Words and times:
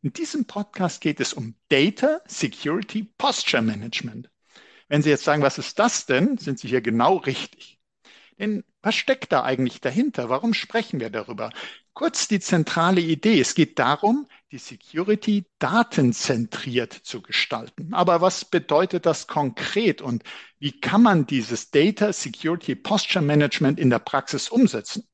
In 0.00 0.12
diesem 0.12 0.44
Podcast 0.44 1.00
geht 1.00 1.18
es 1.18 1.32
um 1.32 1.56
Data 1.68 2.20
Security 2.28 3.02
Posture 3.18 3.62
Management. 3.62 4.30
Wenn 4.86 5.02
Sie 5.02 5.10
jetzt 5.10 5.24
sagen, 5.24 5.42
was 5.42 5.58
ist 5.58 5.80
das 5.80 6.06
denn, 6.06 6.38
sind 6.38 6.60
Sie 6.60 6.68
hier 6.68 6.80
genau 6.82 7.16
richtig. 7.16 7.80
Denn 8.38 8.62
was 8.80 8.94
steckt 8.94 9.32
da 9.32 9.42
eigentlich 9.42 9.80
dahinter? 9.80 10.28
Warum 10.28 10.54
sprechen 10.54 11.00
wir 11.00 11.10
darüber? 11.10 11.50
Kurz 11.94 12.28
die 12.28 12.38
zentrale 12.38 13.00
Idee. 13.00 13.40
Es 13.40 13.56
geht 13.56 13.80
darum, 13.80 14.28
die 14.52 14.58
Security 14.58 15.46
datenzentriert 15.58 16.92
zu 16.92 17.20
gestalten. 17.20 17.92
Aber 17.92 18.20
was 18.20 18.44
bedeutet 18.44 19.04
das 19.04 19.26
konkret 19.26 20.00
und 20.00 20.22
wie 20.60 20.80
kann 20.80 21.02
man 21.02 21.26
dieses 21.26 21.72
Data 21.72 22.12
Security 22.12 22.76
Posture 22.76 23.24
Management 23.24 23.80
in 23.80 23.90
der 23.90 23.98
Praxis 23.98 24.48
umsetzen? 24.48 25.08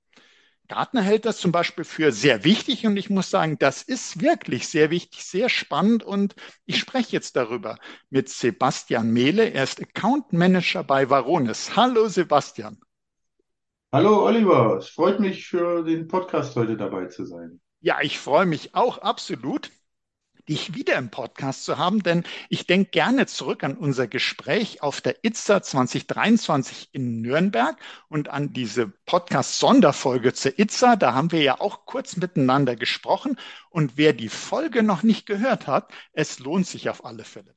Gartner 0.69 1.03
hält 1.03 1.27
das 1.27 1.39
zum 1.39 1.53
Beispiel 1.53 1.85
für 1.85 2.11
sehr 2.11 2.43
wichtig 2.43 2.87
und 2.87 2.97
ich 2.97 3.11
muss 3.11 3.29
sagen, 3.29 3.59
das 3.59 3.83
ist 3.83 4.23
wirklich 4.23 4.67
sehr 4.67 4.91
wichtig, 4.91 5.25
sehr 5.25 5.51
spannend 5.51 6.03
und 6.03 6.35
ich 6.65 6.79
spreche 6.79 7.13
jetzt 7.13 7.37
darüber 7.37 7.79
mit 8.09 8.31
Sebastian 8.31 9.13
Mehle. 9.13 9.51
Er 9.51 9.65
ist 9.65 9.83
Account 9.83 10.33
Manager 10.33 10.83
bei 10.83 11.11
Varonis. 11.11 11.77
Hallo 11.77 12.09
Sebastian. 12.09 12.81
Hallo 13.93 14.25
Oliver, 14.25 14.79
es 14.79 14.89
freut 14.89 15.21
mich 15.21 15.47
für 15.47 15.85
den 15.85 16.09
Podcast 16.09 16.57
heute 16.57 16.77
dabei 16.77 17.07
zu 17.07 17.27
sein. 17.27 17.61
Ja, 17.81 17.99
ich 18.01 18.19
freue 18.19 18.47
mich 18.47 18.75
auch 18.75 18.99
absolut 18.99 19.71
dich 20.49 20.75
wieder 20.75 20.97
im 20.97 21.11
Podcast 21.11 21.65
zu 21.65 21.79
haben, 21.79 22.03
denn 22.03 22.25
ich 22.49 22.67
denke 22.67 22.91
gerne 22.91 23.27
zurück 23.27 23.65
an 23.65 23.77
unser 23.77 24.07
Gespräch 24.07 24.83
auf 24.83 25.01
der 25.01 25.25
ITSA 25.25 25.63
2023 25.63 26.91
in 26.93 27.23
Nürnberg 27.23 27.77
und 28.09 28.29
an 28.29 28.53
diese 28.53 28.89
Podcast-Sonderfolge 28.89 30.35
zur 30.35 30.59
ITSA. 30.59 30.97
Da 30.97 31.15
haben 31.15 31.33
wir 31.33 31.43
ja 31.43 31.61
auch 31.61 31.87
kurz 31.87 32.17
miteinander 32.17 32.77
gesprochen. 32.77 33.39
Und 33.71 33.97
wer 33.97 34.13
die 34.13 34.29
Folge 34.29 34.83
noch 34.83 35.03
nicht 35.03 35.27
gehört 35.27 35.67
hat, 35.67 35.93
es 36.13 36.39
lohnt 36.39 36.67
sich 36.67 36.89
auf 36.89 37.05
alle 37.05 37.25
Fälle. 37.25 37.54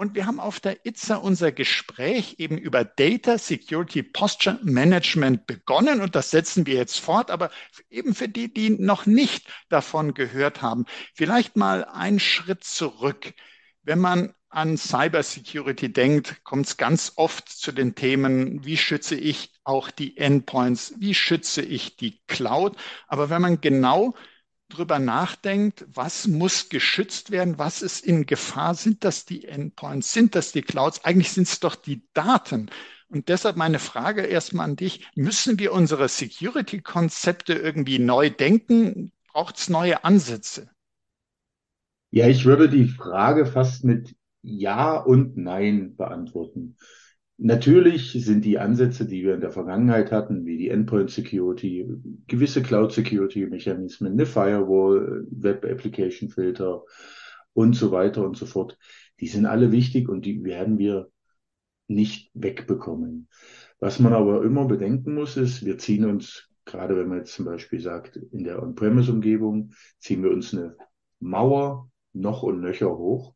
Und 0.00 0.14
wir 0.14 0.24
haben 0.24 0.40
auf 0.40 0.60
der 0.60 0.86
ITSA 0.86 1.16
unser 1.16 1.52
Gespräch 1.52 2.36
eben 2.38 2.56
über 2.56 2.86
Data 2.86 3.36
Security 3.36 4.02
Posture 4.02 4.58
Management 4.62 5.46
begonnen 5.46 6.00
und 6.00 6.14
das 6.14 6.30
setzen 6.30 6.64
wir 6.64 6.76
jetzt 6.76 6.98
fort. 6.98 7.30
Aber 7.30 7.50
eben 7.90 8.14
für 8.14 8.26
die, 8.26 8.50
die 8.50 8.70
noch 8.70 9.04
nicht 9.04 9.46
davon 9.68 10.14
gehört 10.14 10.62
haben, 10.62 10.86
vielleicht 11.12 11.56
mal 11.56 11.84
einen 11.84 12.18
Schritt 12.18 12.64
zurück. 12.64 13.34
Wenn 13.82 13.98
man 13.98 14.32
an 14.48 14.78
Cybersecurity 14.78 15.92
denkt, 15.92 16.42
kommt 16.44 16.64
es 16.64 16.78
ganz 16.78 17.12
oft 17.16 17.50
zu 17.50 17.70
den 17.70 17.94
Themen, 17.94 18.64
wie 18.64 18.78
schütze 18.78 19.16
ich 19.16 19.52
auch 19.64 19.90
die 19.90 20.16
Endpoints, 20.16 20.94
wie 20.96 21.14
schütze 21.14 21.60
ich 21.60 21.96
die 21.96 22.22
Cloud. 22.26 22.74
Aber 23.06 23.28
wenn 23.28 23.42
man 23.42 23.60
genau 23.60 24.14
drüber 24.70 24.98
nachdenkt, 24.98 25.84
was 25.92 26.26
muss 26.26 26.68
geschützt 26.68 27.30
werden, 27.30 27.58
was 27.58 27.82
ist 27.82 28.04
in 28.04 28.26
Gefahr, 28.26 28.74
sind 28.74 29.04
das 29.04 29.24
die 29.24 29.46
Endpoints, 29.46 30.12
sind 30.12 30.34
das 30.34 30.52
die 30.52 30.62
Clouds, 30.62 31.04
eigentlich 31.04 31.32
sind 31.32 31.48
es 31.48 31.60
doch 31.60 31.74
die 31.76 32.02
Daten. 32.14 32.70
Und 33.08 33.28
deshalb 33.28 33.56
meine 33.56 33.80
Frage 33.80 34.22
erstmal 34.22 34.64
an 34.70 34.76
dich, 34.76 35.06
müssen 35.16 35.58
wir 35.58 35.72
unsere 35.72 36.08
Security-Konzepte 36.08 37.54
irgendwie 37.54 37.98
neu 37.98 38.30
denken? 38.30 39.12
Braucht 39.32 39.58
es 39.58 39.68
neue 39.68 40.04
Ansätze? 40.04 40.70
Ja, 42.10 42.28
ich 42.28 42.44
würde 42.44 42.68
die 42.68 42.88
Frage 42.88 43.46
fast 43.46 43.84
mit 43.84 44.14
Ja 44.42 44.96
und 44.96 45.36
Nein 45.36 45.96
beantworten. 45.96 46.76
Natürlich 47.42 48.12
sind 48.12 48.44
die 48.44 48.58
Ansätze, 48.58 49.06
die 49.06 49.24
wir 49.24 49.34
in 49.34 49.40
der 49.40 49.50
Vergangenheit 49.50 50.12
hatten, 50.12 50.44
wie 50.44 50.58
die 50.58 50.68
Endpoint 50.68 51.10
Security, 51.10 51.88
gewisse 52.26 52.62
Cloud 52.62 52.92
Security 52.92 53.46
Mechanismen, 53.46 54.12
eine 54.12 54.26
Firewall, 54.26 55.26
Web 55.30 55.64
Application 55.64 56.28
Filter 56.28 56.84
und 57.54 57.74
so 57.74 57.92
weiter 57.92 58.26
und 58.26 58.36
so 58.36 58.44
fort, 58.44 58.76
die 59.20 59.26
sind 59.26 59.46
alle 59.46 59.72
wichtig 59.72 60.10
und 60.10 60.26
die 60.26 60.44
werden 60.44 60.76
wir 60.76 61.08
nicht 61.88 62.30
wegbekommen. 62.34 63.26
Was 63.78 64.00
man 64.00 64.12
aber 64.12 64.44
immer 64.44 64.66
bedenken 64.66 65.14
muss, 65.14 65.38
ist, 65.38 65.64
wir 65.64 65.78
ziehen 65.78 66.04
uns, 66.04 66.50
gerade 66.66 66.94
wenn 66.94 67.08
man 67.08 67.18
jetzt 67.18 67.32
zum 67.32 67.46
Beispiel 67.46 67.80
sagt, 67.80 68.16
in 68.16 68.44
der 68.44 68.62
On-Premise-Umgebung, 68.62 69.72
ziehen 69.98 70.22
wir 70.22 70.30
uns 70.30 70.52
eine 70.52 70.76
Mauer 71.20 71.90
noch 72.12 72.42
und 72.42 72.60
nöcher 72.60 72.94
hoch 72.94 73.34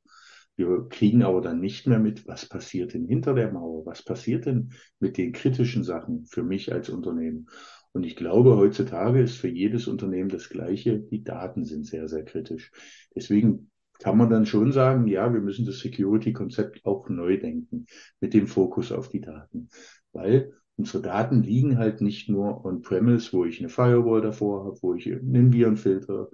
wir 0.56 0.86
kriegen 0.88 1.22
aber 1.22 1.40
dann 1.40 1.60
nicht 1.60 1.86
mehr 1.86 1.98
mit, 1.98 2.26
was 2.28 2.46
passiert 2.46 2.94
denn 2.94 3.06
hinter 3.06 3.34
der 3.34 3.52
Mauer? 3.52 3.84
Was 3.86 4.02
passiert 4.02 4.46
denn 4.46 4.70
mit 5.00 5.16
den 5.18 5.32
kritischen 5.32 5.82
Sachen 5.82 6.26
für 6.26 6.42
mich 6.42 6.72
als 6.72 6.88
Unternehmen? 6.90 7.48
Und 7.92 8.04
ich 8.04 8.16
glaube, 8.16 8.56
heutzutage 8.56 9.20
ist 9.20 9.36
für 9.36 9.48
jedes 9.48 9.86
Unternehmen 9.88 10.28
das 10.28 10.48
Gleiche. 10.48 10.98
Die 10.98 11.22
Daten 11.22 11.64
sind 11.64 11.86
sehr, 11.86 12.08
sehr 12.08 12.24
kritisch. 12.24 12.70
Deswegen 13.14 13.70
kann 14.00 14.18
man 14.18 14.30
dann 14.30 14.46
schon 14.46 14.72
sagen, 14.72 15.06
ja, 15.06 15.32
wir 15.32 15.40
müssen 15.40 15.66
das 15.66 15.78
Security-Konzept 15.78 16.84
auch 16.84 17.08
neu 17.08 17.38
denken 17.38 17.86
mit 18.20 18.34
dem 18.34 18.46
Fokus 18.46 18.92
auf 18.92 19.08
die 19.08 19.20
Daten. 19.20 19.68
Weil 20.12 20.52
unsere 20.76 21.02
Daten 21.02 21.42
liegen 21.42 21.78
halt 21.78 22.00
nicht 22.00 22.28
nur 22.28 22.64
on-premise, 22.64 23.32
wo 23.32 23.44
ich 23.44 23.60
eine 23.60 23.68
Firewall 23.68 24.20
davor 24.20 24.64
habe, 24.64 24.78
wo 24.82 24.94
ich 24.94 25.06
einen 25.10 25.52
Virenfilter 25.52 26.28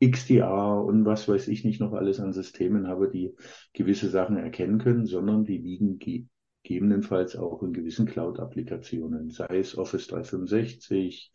XDR 0.00 0.84
und 0.84 1.04
was 1.04 1.28
weiß 1.28 1.48
ich 1.48 1.64
nicht 1.64 1.80
noch 1.80 1.92
alles 1.92 2.20
an 2.20 2.32
Systemen 2.32 2.86
habe, 2.86 3.10
die 3.10 3.34
gewisse 3.72 4.08
Sachen 4.08 4.36
erkennen 4.36 4.78
können, 4.78 5.06
sondern 5.06 5.44
die 5.44 5.58
liegen 5.58 5.98
gegebenenfalls 5.98 7.36
auch 7.36 7.62
in 7.62 7.72
gewissen 7.72 8.06
Cloud-Applikationen, 8.06 9.30
sei 9.30 9.58
es 9.58 9.76
Office 9.76 10.06
365, 10.06 11.32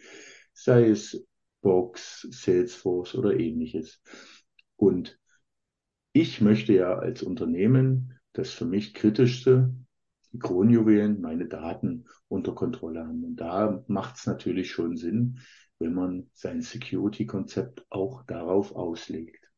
sei 0.53 0.89
es 0.89 1.25
Box, 1.61 2.27
Salesforce 2.31 3.15
oder 3.15 3.37
ähnliches. 3.37 4.01
Und 4.75 5.19
ich 6.13 6.41
möchte 6.41 6.73
ja 6.73 6.97
als 6.97 7.23
Unternehmen 7.23 8.19
das 8.33 8.51
für 8.51 8.65
mich 8.65 8.93
kritischste, 8.93 9.73
die 10.31 10.39
Kronjuwelen, 10.39 11.21
meine 11.21 11.47
Daten 11.47 12.05
unter 12.27 12.53
Kontrolle 12.53 13.05
haben. 13.05 13.23
Und 13.23 13.35
da 13.37 13.83
macht 13.87 14.17
es 14.17 14.25
natürlich 14.25 14.71
schon 14.71 14.97
Sinn, 14.97 15.39
wenn 15.79 15.93
man 15.93 16.29
sein 16.33 16.61
Security-Konzept 16.61 17.85
auch 17.89 18.23
darauf 18.23 18.75
auslegt. 18.75 19.51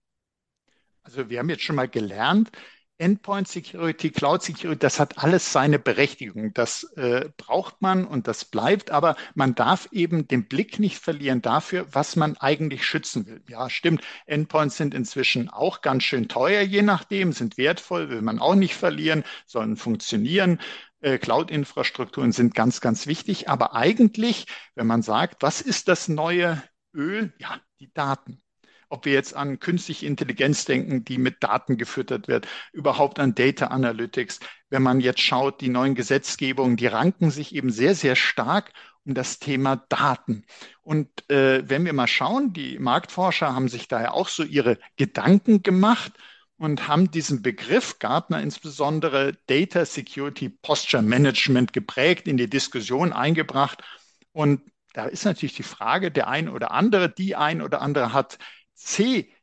Also 1.03 1.29
wir 1.29 1.39
haben 1.39 1.49
jetzt 1.49 1.63
schon 1.63 1.75
mal 1.75 1.87
gelernt, 1.87 2.51
Endpoint 2.97 3.47
Security, 3.49 4.09
Cloud 4.09 4.41
Security, 4.41 4.79
das 4.79 5.01
hat 5.01 5.17
alles 5.17 5.51
seine 5.51 5.79
Berechtigung. 5.79 6.53
Das 6.53 6.83
äh, 6.95 7.29
braucht 7.35 7.81
man 7.81 8.05
und 8.05 8.27
das 8.27 8.45
bleibt, 8.45 8.89
aber 8.89 9.17
man 9.33 9.53
darf 9.53 9.89
eben 9.91 10.27
den 10.29 10.47
Blick 10.47 10.79
nicht 10.79 10.99
verlieren 10.99 11.41
dafür, 11.41 11.87
was 11.91 12.15
man 12.15 12.37
eigentlich 12.37 12.85
schützen 12.85 13.27
will. 13.27 13.41
Ja, 13.49 13.69
stimmt. 13.69 14.01
Endpoints 14.27 14.77
sind 14.77 14.93
inzwischen 14.93 15.49
auch 15.49 15.81
ganz 15.81 16.03
schön 16.03 16.29
teuer, 16.29 16.61
je 16.61 16.83
nachdem, 16.83 17.33
sind 17.33 17.57
wertvoll, 17.57 18.09
will 18.09 18.21
man 18.21 18.39
auch 18.39 18.55
nicht 18.55 18.75
verlieren, 18.75 19.25
sollen 19.45 19.75
funktionieren. 19.75 20.59
Äh, 21.05 21.19
Cloud-Infrastrukturen 21.19 22.31
sind 22.31 22.55
ganz, 22.55 22.81
ganz 22.81 23.05
wichtig. 23.05 23.47
Aber 23.47 23.75
eigentlich, 23.75 24.47
wenn 24.73 24.87
man 24.87 25.03
sagt, 25.03 25.43
was 25.43 25.61
ist 25.61 25.87
das 25.87 26.07
neue 26.07 26.63
Öl? 26.95 27.31
Ja, 27.37 27.61
die 27.79 27.93
Daten. 27.93 28.41
Ob 28.89 29.05
wir 29.05 29.13
jetzt 29.13 29.35
an 29.35 29.59
künstliche 29.59 30.07
Intelligenz 30.07 30.65
denken, 30.65 31.05
die 31.05 31.19
mit 31.19 31.43
Daten 31.43 31.77
gefüttert 31.77 32.27
wird, 32.27 32.47
überhaupt 32.73 33.19
an 33.19 33.35
Data 33.35 33.67
Analytics. 33.67 34.39
Wenn 34.69 34.81
man 34.81 34.99
jetzt 34.99 35.21
schaut, 35.21 35.61
die 35.61 35.69
neuen 35.69 35.93
Gesetzgebungen, 35.93 36.75
die 36.75 36.87
ranken 36.87 37.29
sich 37.29 37.53
eben 37.53 37.69
sehr, 37.69 37.93
sehr 37.93 38.15
stark 38.15 38.71
um 39.05 39.13
das 39.13 39.37
Thema 39.37 39.75
Daten. 39.89 40.43
Und 40.81 41.29
äh, 41.29 41.69
wenn 41.69 41.85
wir 41.85 41.93
mal 41.93 42.07
schauen, 42.07 42.51
die 42.51 42.79
Marktforscher 42.79 43.53
haben 43.53 43.67
sich 43.67 43.87
daher 43.87 44.15
auch 44.15 44.27
so 44.27 44.41
ihre 44.41 44.79
Gedanken 44.95 45.61
gemacht 45.61 46.13
und 46.57 46.87
haben 46.87 47.11
diesen 47.11 47.41
Begriff 47.41 47.99
Gartner 47.99 48.41
insbesondere 48.41 49.37
Data 49.47 49.85
Security 49.85 50.49
Posture 50.49 51.03
Management 51.03 51.73
geprägt, 51.73 52.27
in 52.27 52.37
die 52.37 52.49
Diskussion 52.49 53.11
eingebracht. 53.13 53.83
Und 54.31 54.61
da 54.93 55.05
ist 55.05 55.25
natürlich 55.25 55.55
die 55.55 55.63
Frage, 55.63 56.11
der 56.11 56.27
ein 56.27 56.47
oder 56.47 56.71
andere, 56.71 57.09
die 57.09 57.35
ein 57.35 57.61
oder 57.61 57.81
andere 57.81 58.13
hat 58.13 58.37
CSPM 58.75 59.33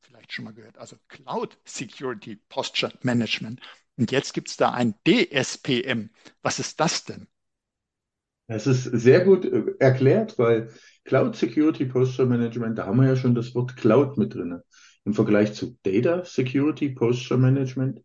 vielleicht 0.00 0.32
schon 0.32 0.44
mal 0.44 0.54
gehört, 0.54 0.78
also 0.78 0.96
Cloud 1.08 1.58
Security 1.64 2.36
Posture 2.48 2.92
Management. 3.02 3.60
Und 3.96 4.10
jetzt 4.10 4.32
gibt 4.32 4.48
es 4.48 4.56
da 4.56 4.70
ein 4.70 4.94
DSPM. 5.06 6.10
Was 6.42 6.58
ist 6.58 6.80
das 6.80 7.04
denn? 7.04 7.28
Das 8.46 8.66
ist 8.66 8.84
sehr 8.84 9.24
gut 9.24 9.44
äh, 9.44 9.74
erklärt, 9.78 10.38
weil 10.38 10.70
Cloud 11.04 11.36
Security 11.36 11.86
Posture 11.86 12.28
Management, 12.28 12.78
da 12.78 12.86
haben 12.86 13.00
wir 13.00 13.08
ja 13.08 13.16
schon 13.16 13.34
das 13.34 13.54
Wort 13.54 13.76
Cloud 13.76 14.18
mit 14.18 14.34
drin. 14.34 14.60
Im 15.04 15.14
Vergleich 15.14 15.54
zu 15.54 15.76
Data 15.82 16.24
Security 16.24 16.90
Posture 16.90 17.38
Management 17.38 18.02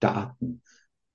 Daten. 0.00 0.62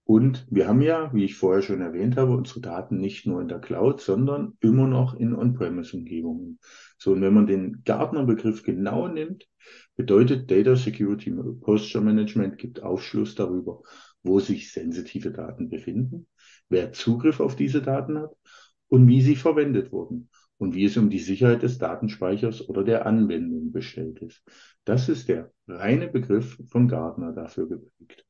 Und 0.06 0.46
wir 0.50 0.68
haben 0.68 0.82
ja, 0.82 1.14
wie 1.14 1.24
ich 1.24 1.36
vorher 1.36 1.62
schon 1.62 1.82
erwähnt 1.82 2.18
habe, 2.18 2.36
unsere 2.36 2.60
Daten 2.60 2.98
nicht 2.98 3.26
nur 3.26 3.42
in 3.42 3.48
der 3.48 3.60
Cloud, 3.60 4.02
sondern 4.02 4.58
immer 4.60 4.86
noch 4.86 5.16
in 5.16 5.34
On-Premise-Umgebungen. 5.34 6.60
So, 6.98 7.14
und 7.14 7.22
wenn 7.22 7.34
man 7.34 7.48
den 7.48 7.84
Gartner-Begriff 7.86 8.64
genau 8.64 9.08
nimmt, 9.08 9.48
bedeutet 9.96 10.52
Data 10.52 10.76
Security 10.76 11.32
Posture 11.62 12.04
Management 12.04 12.58
gibt 12.58 12.84
Aufschluss 12.84 13.36
darüber, 13.36 13.82
wo 14.24 14.40
sich 14.40 14.74
sensitive 14.74 15.32
Daten 15.32 15.70
befinden, 15.70 16.28
wer 16.68 16.92
Zugriff 16.92 17.40
auf 17.40 17.56
diese 17.56 17.82
Daten 17.82 18.18
hat 18.18 18.32
und 18.90 19.08
wie 19.08 19.22
sie 19.22 19.38
verwendet 19.38 19.94
wurden 19.94 20.30
und 20.58 20.76
wie 20.76 20.86
es 20.86 20.98
um 20.98 21.10
die 21.10 21.20
Sicherheit 21.20 21.64
des 21.64 21.78
Datenspeichers 21.78 22.68
oder 22.70 22.84
der 22.84 23.06
Anwendung 23.06 23.72
bestellt 23.72 24.20
ist. 24.22 24.44
Das 24.86 25.10
ist 25.10 25.28
der 25.28 25.52
reine 25.68 26.08
Begriff 26.08 26.58
von 26.70 26.88
Gartner 26.88 27.34
dafür 27.34 27.68
geprägt. 27.68 28.26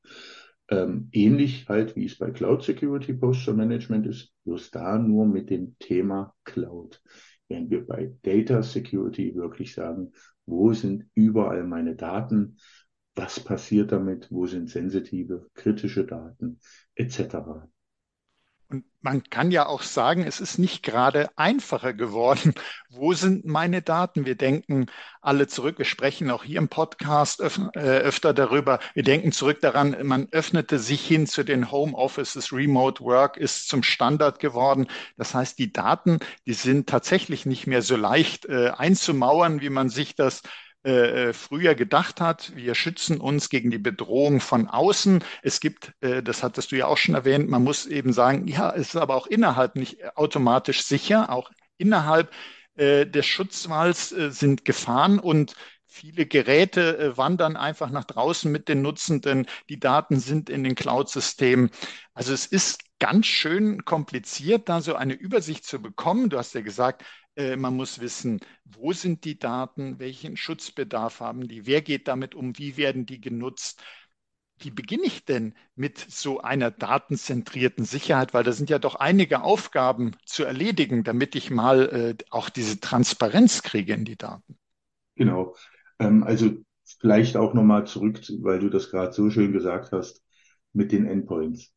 Ähm, 0.68 1.08
ähnlich 1.12 1.68
halt, 1.68 1.94
wie 1.94 2.06
es 2.06 2.16
bei 2.16 2.30
Cloud 2.30 2.62
Security 2.62 3.12
Posture 3.12 3.56
Management 3.56 4.06
ist, 4.06 4.32
bloß 4.44 4.70
da 4.70 4.98
nur 4.98 5.26
mit 5.26 5.50
dem 5.50 5.76
Thema 5.78 6.34
Cloud. 6.44 7.02
Während 7.48 7.70
wir 7.70 7.86
bei 7.86 8.14
Data 8.22 8.62
Security 8.62 9.34
wirklich 9.34 9.74
sagen, 9.74 10.12
wo 10.46 10.72
sind 10.72 11.06
überall 11.14 11.64
meine 11.64 11.94
Daten, 11.94 12.56
was 13.14 13.40
passiert 13.40 13.92
damit, 13.92 14.28
wo 14.30 14.46
sind 14.46 14.70
sensitive, 14.70 15.46
kritische 15.54 16.04
Daten 16.04 16.58
etc. 16.94 17.68
Und 18.68 18.84
man 19.02 19.22
kann 19.24 19.50
ja 19.50 19.66
auch 19.66 19.82
sagen, 19.82 20.24
es 20.24 20.40
ist 20.40 20.58
nicht 20.58 20.82
gerade 20.82 21.28
einfacher 21.36 21.92
geworden. 21.92 22.54
Wo 22.88 23.12
sind 23.12 23.44
meine 23.44 23.82
Daten? 23.82 24.24
Wir 24.24 24.34
denken 24.34 24.86
alle 25.20 25.46
zurück. 25.46 25.78
Wir 25.78 25.84
sprechen 25.84 26.30
auch 26.30 26.44
hier 26.44 26.58
im 26.58 26.68
Podcast 26.68 27.40
öf 27.40 27.60
äh, 27.74 27.80
öfter 27.80 28.32
darüber. 28.32 28.80
Wir 28.94 29.02
denken 29.02 29.32
zurück 29.32 29.60
daran, 29.60 29.96
man 30.02 30.28
öffnete 30.30 30.78
sich 30.78 31.06
hin 31.06 31.26
zu 31.26 31.44
den 31.44 31.70
Home 31.70 31.94
Offices. 31.94 32.52
Remote 32.52 33.04
Work 33.04 33.36
ist 33.36 33.68
zum 33.68 33.82
Standard 33.82 34.38
geworden. 34.38 34.86
Das 35.16 35.34
heißt, 35.34 35.58
die 35.58 35.72
Daten, 35.72 36.20
die 36.46 36.54
sind 36.54 36.88
tatsächlich 36.88 37.46
nicht 37.46 37.66
mehr 37.66 37.82
so 37.82 37.96
leicht 37.96 38.46
äh, 38.46 38.70
einzumauern, 38.70 39.60
wie 39.60 39.70
man 39.70 39.90
sich 39.90 40.14
das 40.14 40.42
äh, 40.84 41.28
äh, 41.28 41.32
früher 41.32 41.74
gedacht 41.74 42.20
hat. 42.20 42.52
Wir 42.54 42.74
schützen 42.74 43.18
uns 43.18 43.48
gegen 43.48 43.70
die 43.70 43.78
Bedrohung 43.78 44.40
von 44.40 44.68
außen. 44.68 45.24
Es 45.42 45.60
gibt, 45.60 45.94
äh, 46.02 46.22
das 46.22 46.42
hattest 46.42 46.72
du 46.72 46.76
ja 46.76 46.86
auch 46.86 46.98
schon 46.98 47.14
erwähnt, 47.14 47.48
man 47.48 47.64
muss 47.64 47.86
eben 47.86 48.12
sagen, 48.12 48.46
ja, 48.46 48.70
es 48.70 48.88
ist 48.88 48.96
aber 48.96 49.16
auch 49.16 49.26
innerhalb 49.26 49.76
nicht 49.76 50.16
automatisch 50.16 50.82
sicher. 50.82 51.30
Auch 51.30 51.50
innerhalb 51.78 52.30
des 52.76 53.24
Schutzwalls 53.24 54.08
sind 54.08 54.64
Gefahren 54.64 55.20
und 55.20 55.54
Viele 55.86 56.26
Geräte 56.26 57.16
wandern 57.16 57.56
einfach 57.56 57.88
nach 57.90 58.02
draußen 58.02 58.50
mit 58.50 58.68
den 58.68 58.82
Nutzenden. 58.82 59.46
Die 59.68 59.78
Daten 59.78 60.18
sind 60.18 60.50
in 60.50 60.64
den 60.64 60.74
Cloud-Systemen. 60.74 61.70
Also 62.14 62.32
es 62.32 62.46
ist 62.46 62.80
ganz 62.98 63.26
schön 63.26 63.84
kompliziert, 63.84 64.68
da 64.68 64.80
so 64.80 64.96
eine 64.96 65.14
Übersicht 65.14 65.64
zu 65.64 65.80
bekommen. 65.80 66.30
Du 66.30 66.36
hast 66.36 66.52
ja 66.54 66.62
gesagt, 66.62 67.04
man 67.36 67.74
muss 67.74 68.00
wissen, 68.00 68.40
wo 68.64 68.92
sind 68.92 69.24
die 69.24 69.38
Daten, 69.38 69.98
welchen 69.98 70.36
Schutzbedarf 70.36 71.20
haben 71.20 71.48
die, 71.48 71.66
wer 71.66 71.82
geht 71.82 72.06
damit 72.08 72.34
um, 72.34 72.56
wie 72.58 72.76
werden 72.76 73.06
die 73.06 73.20
genutzt. 73.20 73.82
Wie 74.58 74.70
beginne 74.70 75.04
ich 75.04 75.24
denn 75.24 75.54
mit 75.74 75.98
so 75.98 76.40
einer 76.40 76.70
datenzentrierten 76.70 77.84
Sicherheit? 77.84 78.34
Weil 78.34 78.44
da 78.44 78.52
sind 78.52 78.70
ja 78.70 78.78
doch 78.78 78.94
einige 78.94 79.42
Aufgaben 79.42 80.12
zu 80.24 80.44
erledigen, 80.44 81.02
damit 81.02 81.34
ich 81.34 81.50
mal 81.50 81.88
äh, 81.88 82.24
auch 82.30 82.48
diese 82.50 82.78
Transparenz 82.78 83.62
kriege 83.62 83.94
in 83.94 84.04
die 84.04 84.16
Daten. 84.16 84.56
Genau. 85.16 85.56
Ähm, 85.98 86.22
also 86.22 86.52
vielleicht 87.00 87.36
auch 87.36 87.52
nochmal 87.52 87.86
zurück, 87.86 88.20
weil 88.42 88.60
du 88.60 88.68
das 88.68 88.90
gerade 88.90 89.12
so 89.12 89.28
schön 89.28 89.52
gesagt 89.52 89.90
hast, 89.90 90.22
mit 90.72 90.92
den 90.92 91.06
Endpoints. 91.06 91.73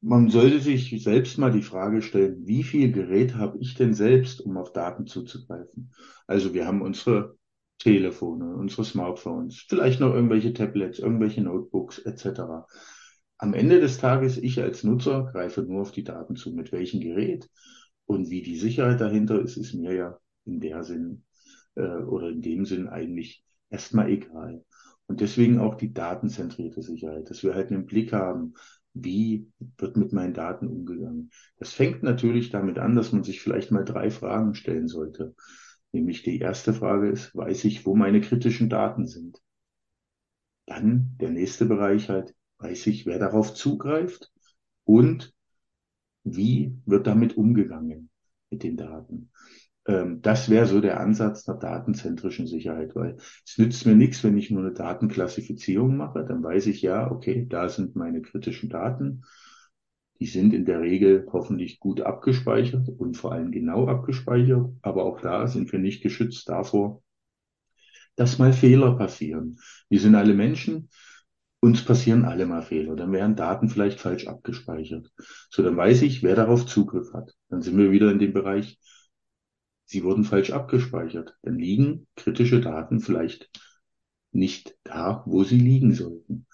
Man 0.00 0.30
sollte 0.30 0.60
sich 0.60 1.02
selbst 1.02 1.38
mal 1.38 1.50
die 1.50 1.62
Frage 1.62 2.02
stellen, 2.02 2.46
wie 2.46 2.62
viel 2.62 2.92
Gerät 2.92 3.34
habe 3.34 3.58
ich 3.58 3.74
denn 3.74 3.94
selbst, 3.94 4.40
um 4.40 4.56
auf 4.56 4.72
Daten 4.72 5.06
zuzugreifen? 5.06 5.92
Also 6.26 6.54
wir 6.54 6.66
haben 6.66 6.82
unsere 6.82 7.36
Telefone, 7.78 8.54
unsere 8.54 8.84
Smartphones, 8.84 9.64
vielleicht 9.68 9.98
noch 9.98 10.14
irgendwelche 10.14 10.52
Tablets, 10.52 11.00
irgendwelche 11.00 11.42
Notebooks 11.42 11.98
etc. 11.98 12.66
Am 13.38 13.54
Ende 13.54 13.80
des 13.80 13.98
Tages, 13.98 14.36
ich 14.36 14.60
als 14.60 14.84
Nutzer 14.84 15.30
greife 15.32 15.62
nur 15.62 15.82
auf 15.82 15.92
die 15.92 16.04
Daten 16.04 16.36
zu. 16.36 16.52
Mit 16.52 16.70
welchem 16.70 17.00
Gerät 17.00 17.48
und 18.06 18.30
wie 18.30 18.42
die 18.42 18.56
Sicherheit 18.56 19.00
dahinter 19.00 19.40
ist, 19.40 19.56
ist 19.56 19.74
mir 19.74 19.94
ja 19.94 20.18
in 20.44 20.60
der 20.60 20.84
Sinn 20.84 21.24
äh, 21.74 21.82
oder 21.82 22.30
in 22.30 22.42
dem 22.42 22.64
Sinn 22.64 22.88
eigentlich 22.88 23.44
erstmal 23.70 24.10
egal. 24.10 24.64
Und 25.06 25.20
deswegen 25.20 25.58
auch 25.58 25.74
die 25.74 25.92
datenzentrierte 25.92 26.82
Sicherheit, 26.82 27.30
dass 27.30 27.42
wir 27.42 27.54
halt 27.54 27.70
einen 27.70 27.86
Blick 27.86 28.12
haben, 28.12 28.54
wie 29.02 29.50
wird 29.78 29.96
mit 29.96 30.12
meinen 30.12 30.34
Daten 30.34 30.66
umgegangen. 30.66 31.30
Das 31.58 31.72
fängt 31.72 32.02
natürlich 32.02 32.50
damit 32.50 32.78
an, 32.78 32.94
dass 32.94 33.12
man 33.12 33.24
sich 33.24 33.40
vielleicht 33.40 33.70
mal 33.70 33.84
drei 33.84 34.10
Fragen 34.10 34.54
stellen 34.54 34.88
sollte. 34.88 35.34
Nämlich 35.92 36.22
die 36.22 36.38
erste 36.38 36.72
Frage 36.74 37.08
ist, 37.08 37.34
weiß 37.34 37.64
ich, 37.64 37.86
wo 37.86 37.94
meine 37.94 38.20
kritischen 38.20 38.68
Daten 38.68 39.06
sind? 39.06 39.40
Dann 40.66 41.16
der 41.20 41.30
nächste 41.30 41.64
Bereich 41.64 42.08
halt, 42.08 42.34
weiß 42.58 42.86
ich, 42.88 43.06
wer 43.06 43.18
darauf 43.18 43.54
zugreift 43.54 44.30
und 44.84 45.32
wie 46.24 46.76
wird 46.84 47.06
damit 47.06 47.36
umgegangen 47.36 48.10
mit 48.50 48.62
den 48.62 48.76
Daten. 48.76 49.30
Ähm, 49.88 50.20
das 50.20 50.50
wäre 50.50 50.66
so 50.66 50.80
der 50.80 51.00
Ansatz 51.00 51.44
der 51.44 51.54
datenzentrischen 51.54 52.46
Sicherheit, 52.46 52.94
weil 52.94 53.16
es 53.46 53.56
nützt 53.56 53.86
mir 53.86 53.96
nichts, 53.96 54.22
wenn 54.22 54.36
ich 54.36 54.50
nur 54.50 54.60
eine 54.60 54.72
Datenklassifizierung 54.72 55.96
mache, 55.96 56.24
dann 56.24 56.42
weiß 56.42 56.66
ich 56.66 56.82
ja, 56.82 57.10
okay, 57.10 57.46
da 57.48 57.68
sind 57.68 57.96
meine 57.96 58.20
kritischen 58.22 58.68
Daten. 58.68 59.24
Die 60.20 60.26
sind 60.26 60.52
in 60.52 60.64
der 60.64 60.80
Regel 60.80 61.26
hoffentlich 61.32 61.80
gut 61.80 62.02
abgespeichert 62.02 62.88
und 62.88 63.16
vor 63.16 63.32
allem 63.32 63.50
genau 63.50 63.86
abgespeichert, 63.86 64.68
aber 64.82 65.04
auch 65.04 65.20
da 65.20 65.46
sind 65.46 65.72
wir 65.72 65.78
nicht 65.78 66.02
geschützt 66.02 66.48
davor, 66.48 67.02
dass 68.16 68.38
mal 68.38 68.52
Fehler 68.52 68.96
passieren. 68.96 69.58
Wir 69.88 70.00
sind 70.00 70.16
alle 70.16 70.34
Menschen, 70.34 70.90
uns 71.60 71.84
passieren 71.84 72.24
alle 72.24 72.46
mal 72.46 72.62
Fehler. 72.62 72.96
Dann 72.96 73.12
werden 73.12 73.36
Daten 73.36 73.68
vielleicht 73.68 74.00
falsch 74.00 74.26
abgespeichert. 74.26 75.10
So, 75.50 75.62
dann 75.62 75.76
weiß 75.76 76.02
ich, 76.02 76.22
wer 76.22 76.34
darauf 76.34 76.66
Zugriff 76.66 77.12
hat. 77.14 77.34
Dann 77.48 77.62
sind 77.62 77.78
wir 77.78 77.90
wieder 77.92 78.10
in 78.10 78.18
dem 78.18 78.32
Bereich 78.32 78.78
sie 79.88 80.04
wurden 80.04 80.24
falsch 80.24 80.50
abgespeichert. 80.50 81.34
Dann 81.42 81.58
liegen 81.58 82.06
kritische 82.14 82.60
Daten 82.60 83.00
vielleicht 83.00 83.50
nicht 84.32 84.76
da, 84.84 85.22
wo 85.26 85.44
sie 85.44 85.58
liegen 85.58 85.94
sollten. 85.94 86.46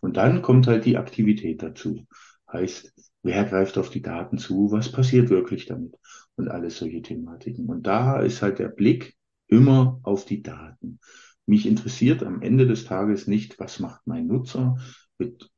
Und 0.00 0.16
dann 0.16 0.40
kommt 0.40 0.66
halt 0.66 0.86
die 0.86 0.96
Aktivität 0.96 1.62
dazu. 1.62 2.06
Heißt, 2.50 2.92
wer 3.22 3.44
greift 3.44 3.76
auf 3.76 3.90
die 3.90 4.02
Daten 4.02 4.38
zu? 4.38 4.72
Was 4.72 4.90
passiert 4.90 5.28
wirklich 5.28 5.66
damit? 5.66 5.94
Und 6.36 6.48
alles 6.48 6.78
solche 6.78 7.02
Thematiken. 7.02 7.66
Und 7.66 7.86
da 7.86 8.20
ist 8.20 8.40
halt 8.40 8.58
der 8.58 8.68
Blick 8.68 9.14
immer 9.46 10.00
auf 10.02 10.24
die 10.24 10.42
Daten. 10.42 10.98
Mich 11.44 11.66
interessiert 11.66 12.22
am 12.22 12.40
Ende 12.40 12.66
des 12.66 12.84
Tages 12.84 13.26
nicht, 13.26 13.58
was 13.58 13.78
macht 13.78 14.06
mein 14.06 14.26
Nutzer 14.26 14.78
mit 15.18 15.50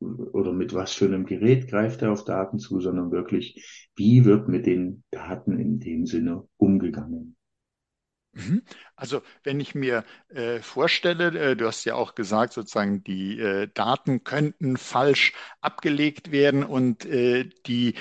oder 0.00 0.52
mit 0.52 0.74
was 0.74 0.92
für 0.92 1.06
einem 1.06 1.26
Gerät 1.26 1.68
greift 1.68 2.02
er 2.02 2.12
auf 2.12 2.24
Daten 2.24 2.58
zu, 2.58 2.80
sondern 2.80 3.10
wirklich, 3.10 3.90
wie 3.96 4.24
wird 4.24 4.48
mit 4.48 4.66
den 4.66 5.02
Daten 5.10 5.58
in 5.58 5.80
dem 5.80 6.06
Sinne 6.06 6.46
umgegangen. 6.56 7.36
Mhm. 8.32 8.62
Also 8.94 9.22
wenn 9.42 9.58
ich 9.58 9.74
mir 9.74 10.04
äh, 10.28 10.60
vorstelle, 10.60 11.38
äh, 11.38 11.56
du 11.56 11.66
hast 11.66 11.84
ja 11.84 11.94
auch 11.94 12.14
gesagt, 12.14 12.52
sozusagen 12.52 13.02
die 13.02 13.38
äh, 13.40 13.68
Daten 13.72 14.22
könnten 14.22 14.76
falsch 14.76 15.32
abgelegt 15.60 16.30
werden 16.30 16.62
und 16.62 17.04
äh, 17.04 17.48
die 17.66 17.94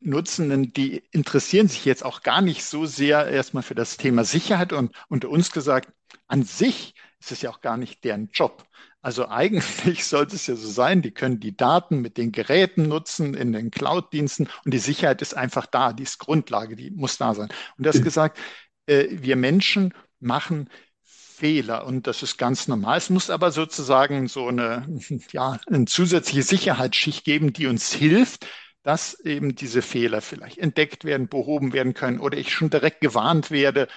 Nutzenden, 0.00 0.72
die 0.72 1.02
interessieren 1.10 1.68
sich 1.68 1.84
jetzt 1.84 2.04
auch 2.04 2.22
gar 2.22 2.42
nicht 2.42 2.64
so 2.64 2.86
sehr 2.86 3.26
erstmal 3.26 3.62
für 3.62 3.74
das 3.74 3.96
Thema 3.96 4.24
Sicherheit 4.24 4.72
und 4.72 4.94
unter 5.08 5.28
uns 5.28 5.50
gesagt, 5.50 5.92
an 6.28 6.44
sich 6.44 6.94
ist 7.18 7.32
es 7.32 7.42
ja 7.42 7.50
auch 7.50 7.60
gar 7.60 7.76
nicht 7.76 8.04
deren 8.04 8.30
Job. 8.32 8.64
Also 9.02 9.28
eigentlich 9.28 10.04
sollte 10.04 10.36
es 10.36 10.46
ja 10.46 10.56
so 10.56 10.68
sein, 10.68 11.02
die 11.02 11.10
können 11.10 11.40
die 11.40 11.56
Daten 11.56 12.00
mit 12.00 12.16
den 12.16 12.32
Geräten 12.32 12.88
nutzen 12.88 13.34
in 13.34 13.52
den 13.52 13.70
Cloud-Diensten 13.70 14.48
und 14.64 14.74
die 14.74 14.78
Sicherheit 14.78 15.22
ist 15.22 15.34
einfach 15.34 15.66
da, 15.66 15.92
die 15.92 16.02
ist 16.02 16.18
Grundlage, 16.18 16.76
die 16.76 16.90
muss 16.90 17.16
da 17.18 17.34
sein. 17.34 17.48
Und 17.76 17.86
du 17.86 17.88
hast 17.88 18.02
gesagt, 18.02 18.38
äh, 18.86 19.06
wir 19.10 19.36
Menschen 19.36 19.94
machen 20.20 20.68
Fehler 21.02 21.86
und 21.86 22.06
das 22.06 22.22
ist 22.22 22.36
ganz 22.36 22.68
normal. 22.68 22.98
Es 22.98 23.08
muss 23.08 23.30
aber 23.30 23.50
sozusagen 23.50 24.28
so 24.28 24.48
eine, 24.48 24.86
ja, 25.32 25.58
eine 25.66 25.86
zusätzliche 25.86 26.42
Sicherheitsschicht 26.42 27.24
geben, 27.24 27.52
die 27.54 27.66
uns 27.66 27.92
hilft, 27.92 28.46
dass 28.82 29.18
eben 29.20 29.54
diese 29.54 29.82
Fehler 29.82 30.20
vielleicht 30.20 30.58
entdeckt 30.58 31.04
werden, 31.04 31.28
behoben 31.28 31.72
werden 31.72 31.94
können 31.94 32.20
oder 32.20 32.36
ich 32.38 32.52
schon 32.52 32.70
direkt 32.70 33.00
gewarnt 33.00 33.50
werde, 33.50 33.88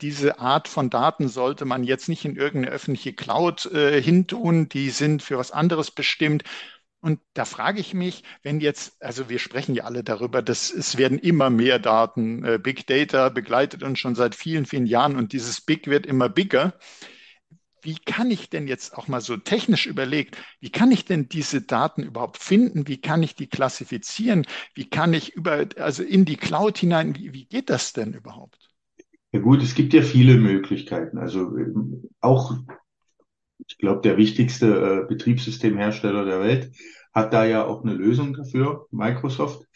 diese 0.00 0.38
Art 0.40 0.68
von 0.68 0.90
Daten 0.90 1.28
sollte 1.28 1.64
man 1.64 1.84
jetzt 1.84 2.08
nicht 2.08 2.24
in 2.24 2.36
irgendeine 2.36 2.74
öffentliche 2.74 3.14
Cloud 3.14 3.66
äh, 3.72 4.00
hintun, 4.02 4.68
die 4.68 4.90
sind 4.90 5.22
für 5.22 5.38
was 5.38 5.52
anderes 5.52 5.90
bestimmt. 5.90 6.44
Und 7.00 7.20
da 7.34 7.44
frage 7.44 7.80
ich 7.80 7.94
mich, 7.94 8.24
wenn 8.42 8.60
jetzt, 8.60 9.02
also 9.02 9.28
wir 9.28 9.38
sprechen 9.38 9.74
ja 9.74 9.84
alle 9.84 10.04
darüber, 10.04 10.42
dass 10.42 10.70
es 10.70 10.98
werden 10.98 11.18
immer 11.18 11.50
mehr 11.50 11.78
Daten, 11.78 12.44
äh, 12.44 12.58
Big 12.62 12.86
Data 12.86 13.28
begleitet 13.30 13.82
uns 13.82 13.98
schon 13.98 14.14
seit 14.14 14.34
vielen, 14.34 14.66
vielen 14.66 14.86
Jahren 14.86 15.16
und 15.16 15.32
dieses 15.32 15.60
Big 15.62 15.88
wird 15.88 16.06
immer 16.06 16.28
bigger. 16.28 16.74
wie 17.82 17.96
kann 17.98 18.30
ich 18.30 18.48
denn 18.50 18.68
jetzt 18.68 18.96
auch 18.96 19.08
mal 19.08 19.20
so 19.20 19.36
technisch 19.36 19.86
überlegt, 19.86 20.36
wie 20.60 20.70
kann 20.70 20.92
ich 20.92 21.04
denn 21.04 21.28
diese 21.28 21.62
Daten 21.62 22.02
überhaupt 22.02 22.38
finden? 22.38 22.86
Wie 22.86 23.00
kann 23.00 23.22
ich 23.22 23.34
die 23.34 23.48
klassifizieren? 23.48 24.46
Wie 24.74 24.88
kann 24.88 25.12
ich 25.14 25.32
über, 25.34 25.66
also 25.76 26.02
in 26.04 26.24
die 26.24 26.36
Cloud 26.36 26.78
hinein, 26.78 27.16
wie, 27.16 27.32
wie 27.32 27.46
geht 27.46 27.70
das 27.70 27.92
denn 27.92 28.12
überhaupt? 28.14 28.61
Ja 29.32 29.40
gut, 29.40 29.62
es 29.62 29.74
gibt 29.74 29.92
ja 29.94 30.02
viele 30.02 30.36
Möglichkeiten. 30.36 31.18
Also 31.18 31.56
ähm, 31.56 32.08
auch, 32.20 32.54
ich 33.66 33.78
glaube, 33.78 34.00
der 34.02 34.16
wichtigste 34.16 35.02
äh, 35.04 35.06
Betriebssystemhersteller 35.08 36.24
der 36.24 36.40
Welt 36.40 36.72
hat 37.14 37.32
da 37.32 37.44
ja 37.44 37.64
auch 37.64 37.82
eine 37.84 37.94
Lösung 37.94 38.34
dafür, 38.34 38.86
Microsoft. 38.90 39.66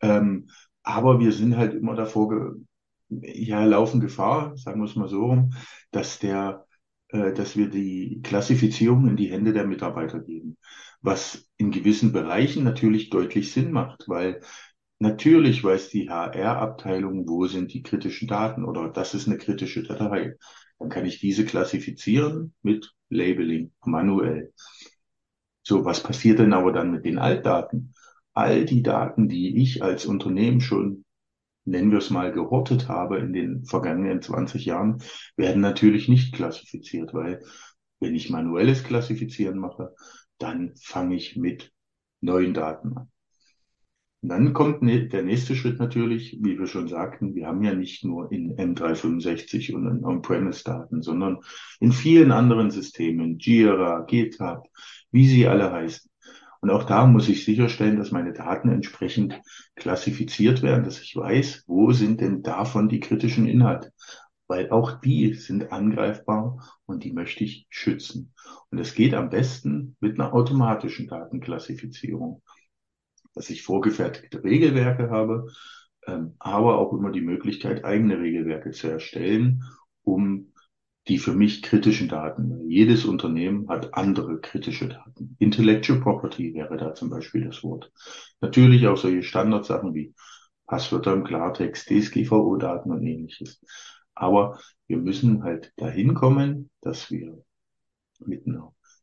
Ähm, 0.00 0.48
aber 0.82 1.20
wir 1.20 1.32
sind 1.32 1.56
halt 1.56 1.74
immer 1.74 1.94
davor, 1.94 2.54
ja, 3.10 3.64
laufen 3.64 4.00
Gefahr, 4.00 4.56
sagen 4.56 4.80
wir 4.80 4.86
es 4.86 4.96
mal 4.96 5.08
so 5.08 5.26
rum, 5.26 5.54
dass 5.90 6.18
der, 6.18 6.66
äh, 7.08 7.32
dass 7.32 7.56
wir 7.56 7.68
die 7.70 8.20
Klassifizierung 8.22 9.08
in 9.08 9.16
die 9.16 9.30
Hände 9.30 9.52
der 9.52 9.66
Mitarbeiter 9.66 10.20
geben. 10.20 10.56
Was 11.02 11.46
in 11.56 11.70
gewissen 11.70 12.12
Bereichen 12.12 12.64
natürlich 12.64 13.10
deutlich 13.10 13.52
Sinn 13.52 13.72
macht, 13.72 14.04
weil 14.08 14.40
natürlich 15.02 15.62
weiß 15.62 15.90
die 15.90 16.08
HR-Abteilung, 16.08 17.28
wo 17.28 17.46
sind 17.46 17.74
die 17.74 17.82
kritischen 17.82 18.28
Daten 18.28 18.64
oder 18.64 18.88
das 18.88 19.14
ist 19.14 19.26
eine 19.28 19.38
kritische 19.38 19.82
Datei. 19.82 20.36
Dann 20.78 20.88
kann 20.88 21.04
ich 21.06 21.20
diese 21.20 21.44
klassifizieren 21.44 22.54
mit 22.62 22.94
Labeling 23.08 23.72
manuell. 23.84 24.52
So, 25.62 25.84
was 25.84 26.02
passiert 26.02 26.38
denn 26.38 26.52
aber 26.52 26.72
dann 26.72 26.90
mit 26.90 27.04
den 27.04 27.18
Altdaten? 27.18 27.94
All 28.32 28.64
die 28.64 28.82
Daten, 28.82 29.28
die 29.28 29.60
ich 29.60 29.82
als 29.82 30.06
Unternehmen 30.06 30.60
schon, 30.60 31.04
nennen 31.64 31.90
wir 31.90 31.98
es 31.98 32.10
mal, 32.10 32.32
gehortet 32.32 32.88
habe 32.88 33.18
in 33.18 33.32
den 33.32 33.64
vergangenen 33.64 34.22
20 34.22 34.64
Jahren, 34.64 35.02
werden 35.36 35.60
natürlich 35.60 36.08
nicht 36.08 36.34
klassifiziert, 36.34 37.12
weil 37.14 37.44
wenn 38.00 38.14
ich 38.14 38.30
manuelles 38.30 38.82
Klassifizieren 38.82 39.58
mache, 39.58 39.94
dann 40.38 40.74
fange 40.80 41.14
ich 41.16 41.36
mit 41.36 41.72
neuen 42.20 42.54
Daten 42.54 42.96
an. 42.96 43.11
Und 44.22 44.28
dann 44.28 44.52
kommt 44.52 44.82
ne, 44.82 45.08
der 45.08 45.24
nächste 45.24 45.56
Schritt 45.56 45.80
natürlich, 45.80 46.38
wie 46.40 46.56
wir 46.56 46.68
schon 46.68 46.86
sagten, 46.86 47.34
wir 47.34 47.48
haben 47.48 47.62
ja 47.64 47.74
nicht 47.74 48.04
nur 48.04 48.30
in 48.30 48.56
M365 48.56 49.74
und 49.74 49.86
in 49.88 50.04
On-Premise-Daten, 50.04 51.02
sondern 51.02 51.38
in 51.80 51.90
vielen 51.90 52.30
anderen 52.30 52.70
Systemen, 52.70 53.38
Jira, 53.38 54.04
GitHub, 54.06 54.68
wie 55.10 55.26
sie 55.26 55.48
alle 55.48 55.72
heißen. 55.72 56.08
Und 56.60 56.70
auch 56.70 56.84
da 56.84 57.04
muss 57.06 57.28
ich 57.28 57.44
sicherstellen, 57.44 57.96
dass 57.96 58.12
meine 58.12 58.32
Daten 58.32 58.68
entsprechend 58.68 59.40
klassifiziert 59.74 60.62
werden, 60.62 60.84
dass 60.84 61.00
ich 61.00 61.16
weiß, 61.16 61.64
wo 61.66 61.90
sind 61.90 62.20
denn 62.20 62.44
davon 62.44 62.88
die 62.88 63.00
kritischen 63.00 63.48
Inhalte. 63.48 63.92
Weil 64.46 64.70
auch 64.70 65.00
die 65.00 65.34
sind 65.34 65.72
angreifbar 65.72 66.78
und 66.86 67.02
die 67.02 67.12
möchte 67.12 67.42
ich 67.42 67.66
schützen. 67.70 68.32
Und 68.70 68.78
es 68.78 68.94
geht 68.94 69.14
am 69.14 69.30
besten 69.30 69.96
mit 69.98 70.20
einer 70.20 70.32
automatischen 70.32 71.08
Datenklassifizierung 71.08 72.42
dass 73.34 73.50
ich 73.50 73.62
vorgefertigte 73.62 74.42
Regelwerke 74.42 75.10
habe, 75.10 75.46
ähm, 76.06 76.34
aber 76.38 76.78
auch 76.78 76.92
immer 76.92 77.10
die 77.10 77.20
Möglichkeit, 77.20 77.84
eigene 77.84 78.18
Regelwerke 78.18 78.70
zu 78.70 78.88
erstellen, 78.88 79.62
um 80.02 80.52
die 81.08 81.18
für 81.18 81.32
mich 81.32 81.62
kritischen 81.62 82.08
Daten. 82.08 82.68
Jedes 82.68 83.04
Unternehmen 83.04 83.68
hat 83.68 83.94
andere 83.94 84.40
kritische 84.40 84.88
Daten. 84.88 85.36
Intellectual 85.38 86.00
Property 86.00 86.54
wäre 86.54 86.76
da 86.76 86.94
zum 86.94 87.10
Beispiel 87.10 87.44
das 87.44 87.64
Wort. 87.64 87.90
Natürlich 88.40 88.86
auch 88.86 88.96
solche 88.96 89.22
Standardsachen 89.22 89.94
wie 89.94 90.14
Passwörter 90.66 91.12
im 91.12 91.24
Klartext, 91.24 91.88
DSGVO-Daten 91.88 92.92
und 92.92 93.04
ähnliches. 93.04 93.60
Aber 94.14 94.60
wir 94.86 94.98
müssen 94.98 95.42
halt 95.42 95.72
dahin 95.76 96.14
kommen, 96.14 96.70
dass 96.80 97.10
wir 97.10 97.44
mit, 98.20 98.46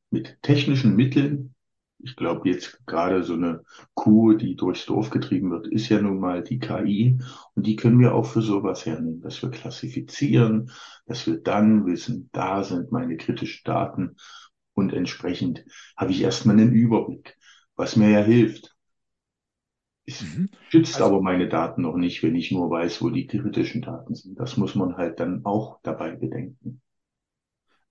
mit 0.09 0.41
technischen 0.41 0.95
Mitteln 0.95 1.53
ich 1.99 2.15
glaube 2.15 2.49
jetzt 2.49 2.85
gerade 2.85 3.23
so 3.23 3.33
eine 3.33 3.63
Kuh, 3.93 4.33
die 4.33 4.55
durchs 4.55 4.85
Dorf 4.85 5.09
getrieben 5.09 5.51
wird, 5.51 5.67
ist 5.67 5.89
ja 5.89 6.01
nun 6.01 6.19
mal 6.19 6.43
die 6.43 6.59
KI. 6.59 7.19
Und 7.55 7.67
die 7.67 7.75
können 7.75 7.99
wir 7.99 8.15
auch 8.15 8.25
für 8.25 8.41
sowas 8.41 8.85
hernehmen, 8.85 9.21
dass 9.21 9.41
wir 9.41 9.51
klassifizieren, 9.51 10.71
dass 11.05 11.27
wir 11.27 11.37
dann 11.37 11.85
wissen, 11.85 12.29
da 12.31 12.63
sind 12.63 12.91
meine 12.91 13.17
kritischen 13.17 13.61
Daten. 13.65 14.15
Und 14.73 14.93
entsprechend 14.93 15.65
habe 15.97 16.11
ich 16.11 16.21
erstmal 16.21 16.57
einen 16.57 16.71
Überblick, 16.71 17.37
was 17.75 17.95
mir 17.95 18.09
ja 18.09 18.21
hilft. 18.21 18.75
Es 20.05 20.21
mhm. 20.21 20.49
schützt 20.69 20.95
also, 20.95 21.05
aber 21.05 21.21
meine 21.21 21.49
Daten 21.49 21.81
noch 21.81 21.95
nicht, 21.95 22.23
wenn 22.23 22.35
ich 22.35 22.51
nur 22.51 22.69
weiß, 22.69 23.01
wo 23.01 23.09
die 23.09 23.27
kritischen 23.27 23.81
Daten 23.81 24.15
sind. 24.15 24.39
Das 24.39 24.57
muss 24.57 24.73
man 24.73 24.95
halt 24.95 25.19
dann 25.19 25.45
auch 25.45 25.79
dabei 25.83 26.15
bedenken. 26.15 26.81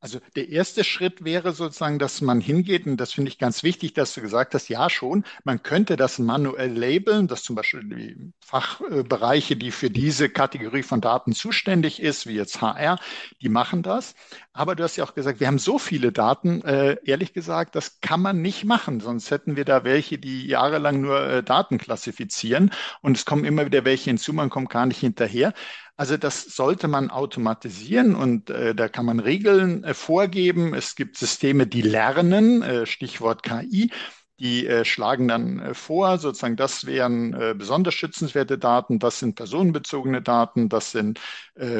Also 0.00 0.20
der 0.36 0.48
erste 0.48 0.84
Schritt 0.84 1.24
wäre 1.24 1.52
sozusagen, 1.52 1.98
dass 1.98 2.20
man 2.20 2.40
hingeht, 2.40 2.86
und 2.86 2.98
das 2.98 3.12
finde 3.14 3.30
ich 3.32 3.38
ganz 3.38 3.64
wichtig, 3.64 3.94
dass 3.94 4.14
du 4.14 4.20
gesagt 4.20 4.54
hast, 4.54 4.68
ja 4.68 4.88
schon, 4.88 5.24
man 5.42 5.64
könnte 5.64 5.96
das 5.96 6.20
manuell 6.20 6.72
labeln, 6.72 7.26
dass 7.26 7.42
zum 7.42 7.56
Beispiel 7.56 7.82
die 7.82 8.32
Fachbereiche, 8.40 9.56
die 9.56 9.72
für 9.72 9.90
diese 9.90 10.28
Kategorie 10.28 10.84
von 10.84 11.00
Daten 11.00 11.32
zuständig 11.32 12.00
ist, 12.00 12.28
wie 12.28 12.34
jetzt 12.34 12.60
HR, 12.60 13.00
die 13.42 13.48
machen 13.48 13.82
das. 13.82 14.14
Aber 14.52 14.76
du 14.76 14.84
hast 14.84 14.94
ja 14.96 15.02
auch 15.04 15.14
gesagt, 15.14 15.40
wir 15.40 15.48
haben 15.48 15.58
so 15.58 15.80
viele 15.80 16.12
Daten, 16.12 16.62
äh, 16.62 16.96
ehrlich 17.04 17.32
gesagt, 17.32 17.74
das 17.74 18.00
kann 18.00 18.20
man 18.20 18.40
nicht 18.40 18.64
machen, 18.64 19.00
sonst 19.00 19.32
hätten 19.32 19.56
wir 19.56 19.64
da 19.64 19.82
welche, 19.82 20.18
die 20.18 20.46
jahrelang 20.46 21.00
nur 21.00 21.20
äh, 21.26 21.42
Daten 21.42 21.76
klassifizieren 21.76 22.70
und 23.02 23.16
es 23.16 23.24
kommen 23.24 23.44
immer 23.44 23.66
wieder 23.66 23.84
welche 23.84 24.10
hinzu, 24.10 24.32
man 24.32 24.48
kommt 24.48 24.70
gar 24.70 24.86
nicht 24.86 25.00
hinterher. 25.00 25.54
Also 26.00 26.16
das 26.16 26.44
sollte 26.44 26.86
man 26.86 27.10
automatisieren 27.10 28.14
und 28.14 28.50
äh, 28.50 28.72
da 28.74 28.88
kann 28.88 29.04
man 29.04 29.18
Regeln 29.18 29.82
äh, 29.82 29.94
vorgeben. 29.94 30.72
Es 30.74 30.94
gibt 30.94 31.16
Systeme, 31.18 31.66
die 31.66 31.82
lernen, 31.82 32.62
äh, 32.62 32.86
Stichwort 32.86 33.42
KI. 33.42 33.90
Die 34.38 34.68
äh, 34.68 34.84
schlagen 34.84 35.26
dann 35.26 35.58
äh, 35.58 35.74
vor, 35.74 36.18
sozusagen, 36.18 36.54
das 36.54 36.86
wären 36.86 37.34
äh, 37.34 37.54
besonders 37.58 37.94
schützenswerte 37.94 38.56
Daten, 38.56 39.00
das 39.00 39.18
sind 39.18 39.34
personenbezogene 39.34 40.22
Daten, 40.22 40.68
das 40.68 40.92
sind, 40.92 41.18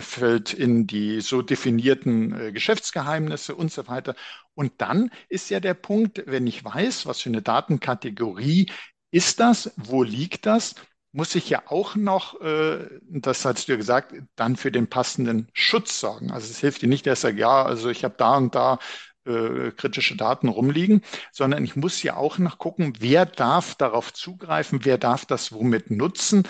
fällt 0.01 0.53
in 0.55 0.89
die 0.89 1.21
so 1.21 1.41
definierten 1.41 2.53
Geschäftsgeheimnisse 2.53 3.55
und 3.55 3.71
so 3.73 3.87
weiter. 3.87 4.17
Und 4.55 4.73
dann 4.79 5.11
ist 5.29 5.51
ja 5.51 5.61
der 5.61 5.75
Punkt, 5.75 6.25
wenn 6.27 6.49
ich 6.49 6.65
weiß, 6.65 7.07
was 7.07 7.21
für 7.21 7.29
eine 7.29 7.43
Datenkategorie 7.43 8.71
ist 9.13 9.39
das, 9.41 9.73
wo 9.77 10.03
liegt 10.03 10.47
das, 10.47 10.75
muss 11.13 11.35
ich 11.35 11.49
ja 11.49 11.63
auch 11.67 11.97
noch, 11.97 12.41
äh, 12.41 12.87
das 13.09 13.45
hast 13.45 13.69
du 13.69 13.73
ja 13.73 13.79
gesagt, 13.79 14.15
dann 14.37 14.57
für 14.57 14.71
den 14.71 14.89
passenden 14.89 15.49
Schutz 15.53 16.01
sorgen. 16.01 16.31
Also 16.31 16.51
es 16.51 16.59
hilft 16.59 16.83
dir 16.83 16.89
nicht, 16.89 17.07
dass 17.07 17.25
er 17.25 17.33
ja, 17.33 17.63
also 17.65 17.89
ich 17.89 18.05
habe 18.05 18.15
da 18.19 18.37
und 18.37 18.55
da 18.55 18.79
äh, 19.25 19.73
kritische 19.73 20.17
Daten 20.17 20.49
rumliegen, 20.49 21.03
sondern 21.33 21.65
ich 21.65 21.77
muss 21.77 22.03
ja 22.03 22.17
auch 22.17 22.39
noch 22.39 22.59
gucken, 22.59 22.95
wer 23.01 23.27
darf 23.27 23.75
darauf 23.75 24.13
zugreifen, 24.13 24.85
wer 24.85 24.99
darf 24.99 25.27
das 25.27 25.53
womit 25.53 25.91
nutzen. 25.91 26.45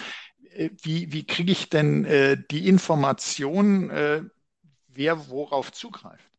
Äh, 0.54 0.70
wie, 0.82 1.12
wie 1.12 1.26
kriege 1.26 1.52
ich 1.52 1.70
denn 1.70 2.04
äh, 2.04 2.36
die 2.50 2.68
Information, 2.68 3.90
äh, 3.90 4.22
wer 4.88 5.28
worauf 5.28 5.72
zugreift? 5.72 6.30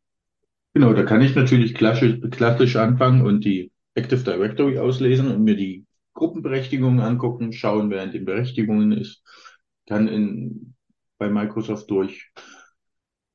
Genau, 0.74 0.94
da 0.94 1.04
kann 1.04 1.22
ich 1.22 1.36
natürlich 1.36 1.74
klassisch, 1.74 2.20
klassisch 2.32 2.76
anfangen 2.76 3.26
und 3.26 3.44
die 3.44 3.72
Active 3.96 4.24
Directory 4.24 4.78
auslesen 4.78 5.32
und 5.32 5.44
mir 5.44 5.56
die 5.56 5.86
Gruppenberechtigungen 6.14 7.00
angucken, 7.00 7.54
schauen, 7.54 7.90
wer 7.90 8.04
in 8.04 8.12
den 8.12 8.26
Berechtigungen 8.26 8.92
ist, 8.92 9.24
kann 9.88 10.08
in, 10.08 10.76
bei 11.18 11.30
Microsoft 11.30 11.90
durch 11.90 12.32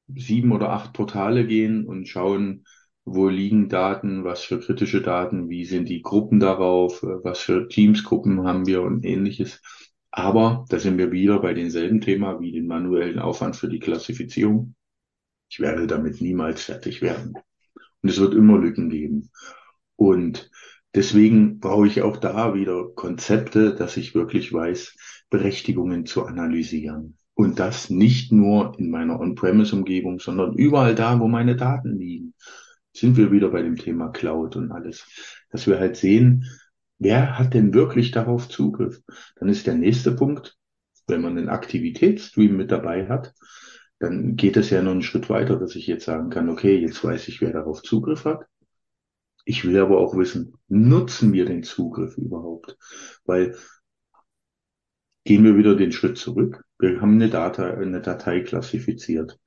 sieben 0.08 0.52
oder 0.52 0.70
acht 0.70 0.92
Portale 0.92 1.46
gehen 1.46 1.86
und 1.86 2.08
schauen, 2.08 2.64
wo 3.04 3.28
liegen 3.28 3.68
Daten, 3.68 4.24
was 4.24 4.42
für 4.44 4.60
kritische 4.60 5.02
Daten, 5.02 5.48
wie 5.48 5.64
sind 5.64 5.88
die 5.88 6.02
Gruppen 6.02 6.40
darauf, 6.40 7.02
was 7.02 7.40
für 7.40 7.68
Teamsgruppen 7.68 8.46
haben 8.46 8.66
wir 8.66 8.82
und 8.82 9.04
ähnliches. 9.04 9.60
Aber 10.10 10.64
da 10.68 10.78
sind 10.78 10.96
wir 10.96 11.12
wieder 11.12 11.40
bei 11.40 11.54
demselben 11.54 12.00
Thema 12.00 12.40
wie 12.40 12.52
den 12.52 12.66
manuellen 12.66 13.18
Aufwand 13.18 13.56
für 13.56 13.68
die 13.68 13.80
Klassifizierung. 13.80 14.74
Ich 15.50 15.60
werde 15.60 15.86
damit 15.86 16.20
niemals 16.20 16.64
fertig 16.64 17.02
werden. 17.02 17.34
Und 18.02 18.08
es 18.08 18.18
wird 18.18 18.34
immer 18.34 18.58
Lücken 18.58 18.88
geben. 18.88 19.30
Und 19.96 20.50
Deswegen 20.94 21.58
brauche 21.58 21.86
ich 21.86 22.02
auch 22.02 22.16
da 22.16 22.54
wieder 22.54 22.88
Konzepte, 22.94 23.74
dass 23.74 23.96
ich 23.96 24.14
wirklich 24.14 24.52
weiß, 24.52 24.96
Berechtigungen 25.28 26.06
zu 26.06 26.24
analysieren. 26.24 27.18
Und 27.34 27.58
das 27.58 27.90
nicht 27.90 28.30
nur 28.30 28.78
in 28.78 28.90
meiner 28.90 29.18
On-Premise-Umgebung, 29.18 30.20
sondern 30.20 30.54
überall 30.54 30.94
da, 30.94 31.18
wo 31.18 31.26
meine 31.26 31.56
Daten 31.56 31.98
liegen. 31.98 32.34
Sind 32.92 33.16
wir 33.16 33.32
wieder 33.32 33.48
bei 33.48 33.62
dem 33.62 33.74
Thema 33.74 34.10
Cloud 34.10 34.54
und 34.54 34.70
alles. 34.70 35.04
Dass 35.50 35.66
wir 35.66 35.80
halt 35.80 35.96
sehen, 35.96 36.44
wer 37.00 37.38
hat 37.38 37.54
denn 37.54 37.74
wirklich 37.74 38.12
darauf 38.12 38.48
Zugriff? 38.48 39.02
Dann 39.36 39.48
ist 39.48 39.66
der 39.66 39.74
nächste 39.74 40.12
Punkt, 40.12 40.56
wenn 41.08 41.22
man 41.22 41.36
einen 41.36 41.48
Aktivitätsstream 41.48 42.56
mit 42.56 42.70
dabei 42.70 43.08
hat, 43.08 43.34
dann 43.98 44.36
geht 44.36 44.56
es 44.56 44.70
ja 44.70 44.82
noch 44.82 44.92
einen 44.92 45.02
Schritt 45.02 45.28
weiter, 45.28 45.56
dass 45.56 45.74
ich 45.74 45.86
jetzt 45.86 46.04
sagen 46.04 46.30
kann, 46.30 46.48
okay, 46.48 46.76
jetzt 46.78 47.02
weiß 47.02 47.26
ich, 47.28 47.40
wer 47.40 47.52
darauf 47.52 47.82
Zugriff 47.82 48.24
hat. 48.24 48.46
Ich 49.44 49.64
will 49.64 49.78
aber 49.78 49.98
auch 49.98 50.16
wissen, 50.16 50.54
nutzen 50.68 51.32
wir 51.32 51.44
den 51.44 51.62
Zugriff 51.62 52.16
überhaupt? 52.16 52.76
Weil 53.24 53.56
gehen 55.24 55.44
wir 55.44 55.56
wieder 55.56 55.74
den 55.74 55.92
Schritt 55.92 56.18
zurück. 56.18 56.64
Wir 56.78 57.00
haben 57.00 57.14
eine, 57.14 57.28
Data, 57.28 57.74
eine 57.74 58.00
Datei 58.00 58.40
klassifiziert. 58.40 59.38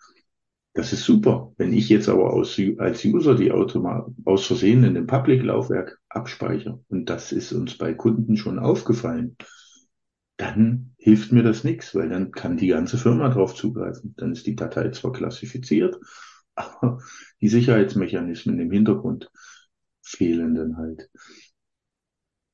Das 0.73 0.93
ist 0.93 1.05
super. 1.05 1.53
Wenn 1.57 1.73
ich 1.73 1.89
jetzt 1.89 2.09
aber 2.09 2.33
aus, 2.33 2.59
als 2.77 3.03
User 3.03 3.35
die 3.35 3.51
Automa 3.51 4.07
aus 4.25 4.45
Versehen 4.45 4.83
in 4.83 4.93
dem 4.93 5.07
Public-Laufwerk 5.07 5.99
abspeichere, 6.09 6.83
und 6.89 7.09
das 7.09 7.31
ist 7.31 7.51
uns 7.51 7.77
bei 7.77 7.93
Kunden 7.93 8.37
schon 8.37 8.59
aufgefallen, 8.59 9.37
dann 10.37 10.93
hilft 10.97 11.31
mir 11.31 11.41
das 11.41 11.63
nichts, 11.63 11.95
weil 11.95 12.09
dann 12.09 12.31
kann 12.31 12.57
die 12.57 12.67
ganze 12.67 12.97
Firma 12.97 13.29
drauf 13.29 13.55
zugreifen. 13.55 14.13
Dann 14.17 14.33
ist 14.33 14.45
die 14.45 14.55
Datei 14.55 14.89
zwar 14.89 15.13
klassifiziert, 15.13 15.97
aber 16.55 16.99
die 17.41 17.49
Sicherheitsmechanismen 17.49 18.59
im 18.59 18.71
Hintergrund 18.71 19.31
fehlen 20.07 20.55
dann 20.55 20.77
halt. 20.77 21.09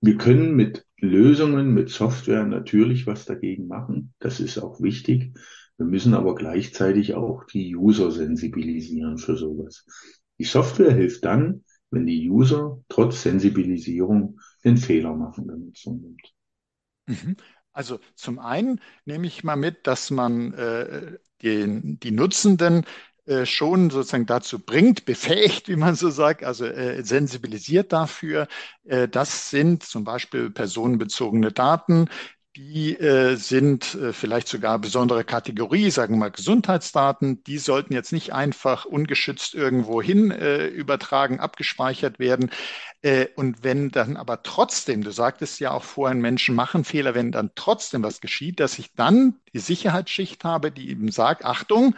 Wir 0.02 0.18
können 0.18 0.56
mit 0.56 0.86
Lösungen, 0.98 1.74
mit 1.74 1.90
Software 1.90 2.46
natürlich 2.46 3.08
was 3.08 3.26
dagegen 3.26 3.68
machen. 3.68 4.14
Das 4.20 4.40
ist 4.40 4.58
auch 4.58 4.82
wichtig. 4.82 5.38
Wir 5.78 5.86
müssen 5.86 6.14
aber 6.14 6.36
gleichzeitig 6.36 7.14
auch 7.14 7.46
die 7.46 7.76
User 7.76 8.12
sensibilisieren 8.12 9.18
für 9.18 9.38
sowas. 9.38 9.86
Die 10.40 10.44
Software 10.44 10.94
hilft 10.94 11.26
dann, 11.26 11.64
wenn 11.90 12.06
die 12.06 12.30
User 12.30 12.82
trotz 12.90 13.22
Sensibilisierung 13.22 14.40
den 14.64 14.78
Fehler 14.78 15.16
machen, 15.16 15.48
der 15.48 15.58
Nutzung 15.58 16.02
nimmt. 16.02 16.34
Mhm. 17.08 17.36
Also 17.72 18.00
zum 18.16 18.40
einen 18.40 18.80
nehme 19.06 19.28
ich 19.28 19.44
mal 19.44 19.56
mit, 19.56 19.88
dass 19.88 20.12
man 20.12 20.54
äh, 20.54 21.18
den, 21.42 22.00
die 22.00 22.12
Nutzenden 22.12 22.86
schon 23.46 23.90
sozusagen 23.90 24.26
dazu 24.26 24.60
bringt, 24.60 25.06
befähigt, 25.06 25.68
wie 25.70 25.76
man 25.76 25.96
so 25.96 26.10
sagt, 26.10 26.44
also 26.44 26.66
äh, 26.66 27.04
sensibilisiert 27.04 27.94
dafür. 27.94 28.48
Äh, 28.86 29.08
das 29.08 29.50
sind 29.50 29.84
zum 29.84 30.04
Beispiel 30.04 30.50
personenbezogene 30.50 31.52
Daten, 31.52 32.10
die 32.56 32.96
äh, 33.00 33.36
sind 33.36 33.96
äh, 33.96 34.14
vielleicht 34.14 34.48
sogar 34.48 34.78
besondere 34.78 35.24
Kategorie, 35.24 35.90
sagen 35.90 36.16
wir 36.16 36.20
mal 36.20 36.32
Gesundheitsdaten. 36.32 37.44
Die 37.46 37.58
sollten 37.58 37.94
jetzt 37.94 38.12
nicht 38.14 38.32
einfach 38.34 38.86
ungeschützt 38.86 39.56
irgendwo 39.56 40.04
hin 40.04 40.30
äh, 40.30 40.68
übertragen, 40.68 41.40
abgespeichert 41.40 42.20
werden. 42.20 42.52
Äh, 43.02 43.28
und 43.36 43.64
wenn 43.64 43.90
dann 43.90 44.18
aber 44.18 44.44
trotzdem, 44.44 45.04
du 45.04 45.12
sagtest 45.12 45.60
ja 45.62 45.72
auch 45.72 45.84
vorhin, 45.84 46.22
Menschen 46.22 46.54
machen 46.54 46.84
Fehler, 46.84 47.16
wenn 47.16 47.32
dann 47.32 47.52
trotzdem 47.56 48.04
was 48.04 48.22
geschieht, 48.22 48.60
dass 48.60 48.78
ich 48.78 48.94
dann 48.94 49.40
die 49.54 49.60
Sicherheitsschicht 49.60 50.44
habe, 50.44 50.72
die 50.72 50.90
eben 50.92 51.12
sagt, 51.12 51.46
Achtung, 51.46 51.96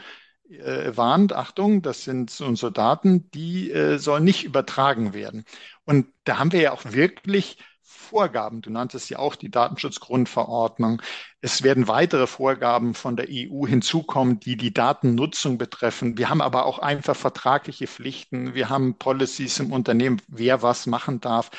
äh, 0.49 0.95
warnt, 0.95 1.33
Achtung, 1.33 1.81
das 1.81 2.03
sind 2.03 2.39
unsere 2.41 2.71
Daten, 2.71 3.29
die 3.31 3.71
äh, 3.71 3.97
sollen 3.97 4.23
nicht 4.23 4.43
übertragen 4.43 5.13
werden. 5.13 5.45
Und 5.85 6.07
da 6.23 6.39
haben 6.39 6.51
wir 6.51 6.61
ja 6.61 6.71
auch 6.71 6.85
wirklich 6.85 7.57
Vorgaben. 7.81 8.61
Du 8.61 8.69
nanntest 8.69 9.09
ja 9.09 9.19
auch 9.19 9.35
die 9.35 9.49
Datenschutzgrundverordnung. 9.51 11.01
Es 11.41 11.63
werden 11.63 11.87
weitere 11.87 12.27
Vorgaben 12.27 12.93
von 12.93 13.15
der 13.15 13.27
EU 13.29 13.65
hinzukommen, 13.67 14.39
die 14.39 14.57
die 14.57 14.73
Datennutzung 14.73 15.57
betreffen. 15.57 16.17
Wir 16.17 16.29
haben 16.29 16.41
aber 16.41 16.65
auch 16.65 16.79
einfach 16.79 17.15
vertragliche 17.15 17.87
Pflichten. 17.87 18.53
Wir 18.53 18.69
haben 18.69 18.97
Policies 18.97 19.59
im 19.59 19.71
Unternehmen, 19.71 20.21
wer 20.27 20.61
was 20.61 20.85
machen 20.85 21.19
darf. 21.19 21.49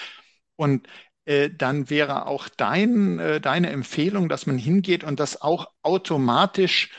Und 0.57 0.89
äh, 1.25 1.51
dann 1.51 1.91
wäre 1.91 2.27
auch 2.27 2.49
dein, 2.49 3.19
äh, 3.19 3.41
deine 3.41 3.71
Empfehlung, 3.71 4.29
dass 4.29 4.47
man 4.47 4.59
hingeht 4.59 5.05
und 5.05 5.21
das 5.21 5.43
auch 5.43 5.69
automatisch 5.83 6.91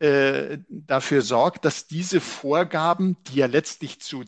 äh, 0.00 0.58
dafür 0.68 1.22
sorgt, 1.22 1.64
dass 1.64 1.86
diese 1.86 2.20
Vorgaben, 2.20 3.16
die 3.26 3.36
ja 3.36 3.46
letztlich 3.46 4.00
zu 4.00 4.24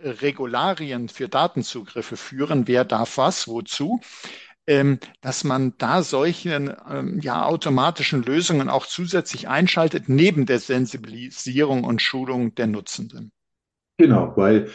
Regularien 0.00 1.08
für 1.08 1.28
Datenzugriffe 1.28 2.16
führen, 2.16 2.68
wer 2.68 2.84
darf 2.84 3.18
was, 3.18 3.48
wozu, 3.48 4.00
ähm, 4.66 4.98
dass 5.20 5.44
man 5.44 5.74
da 5.78 6.02
solche 6.02 6.76
ähm, 6.88 7.20
ja, 7.20 7.44
automatischen 7.44 8.22
Lösungen 8.22 8.68
auch 8.68 8.86
zusätzlich 8.86 9.48
einschaltet, 9.48 10.08
neben 10.08 10.46
der 10.46 10.60
Sensibilisierung 10.60 11.84
und 11.84 12.02
Schulung 12.02 12.54
der 12.54 12.66
Nutzenden. 12.66 13.32
Genau, 13.96 14.34
weil 14.36 14.70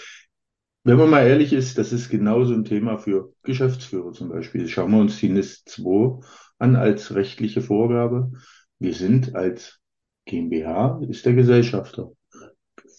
wenn 0.84 0.98
man 0.98 1.10
mal 1.10 1.26
ehrlich 1.26 1.54
ist, 1.54 1.78
das 1.78 1.94
ist 1.94 2.10
genauso 2.10 2.54
ein 2.54 2.66
Thema 2.66 2.98
für 2.98 3.34
Geschäftsführer 3.44 4.12
zum 4.12 4.30
Beispiel. 4.30 4.68
Schauen 4.68 4.92
wir 4.92 5.00
uns 5.00 5.18
die 5.18 5.30
NIS 5.30 5.64
2 5.64 6.20
an 6.58 6.76
als 6.76 7.16
rechtliche 7.16 7.62
Vorgabe. 7.62 8.34
Wir 8.80 8.94
sind 8.94 9.36
als 9.36 9.80
GmbH, 10.26 11.02
ist 11.10 11.26
der 11.26 11.34
Gesellschafter 11.34 12.12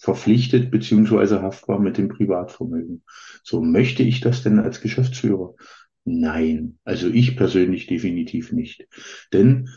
verpflichtet 0.05 0.69
beziehungsweise 0.69 1.41
haftbar 1.41 1.79
mit 1.79 1.97
dem 1.97 2.09
Privatvermögen. 2.09 3.03
So 3.43 3.61
möchte 3.61 4.03
ich 4.03 4.21
das 4.21 4.43
denn 4.43 4.59
als 4.59 4.79
Geschäftsführer? 4.79 5.55
Nein, 6.03 6.77
also 6.83 7.09
ich 7.09 7.35
persönlich 7.35 7.87
definitiv 7.87 8.51
nicht. 8.51 8.87
Denn 9.33 9.69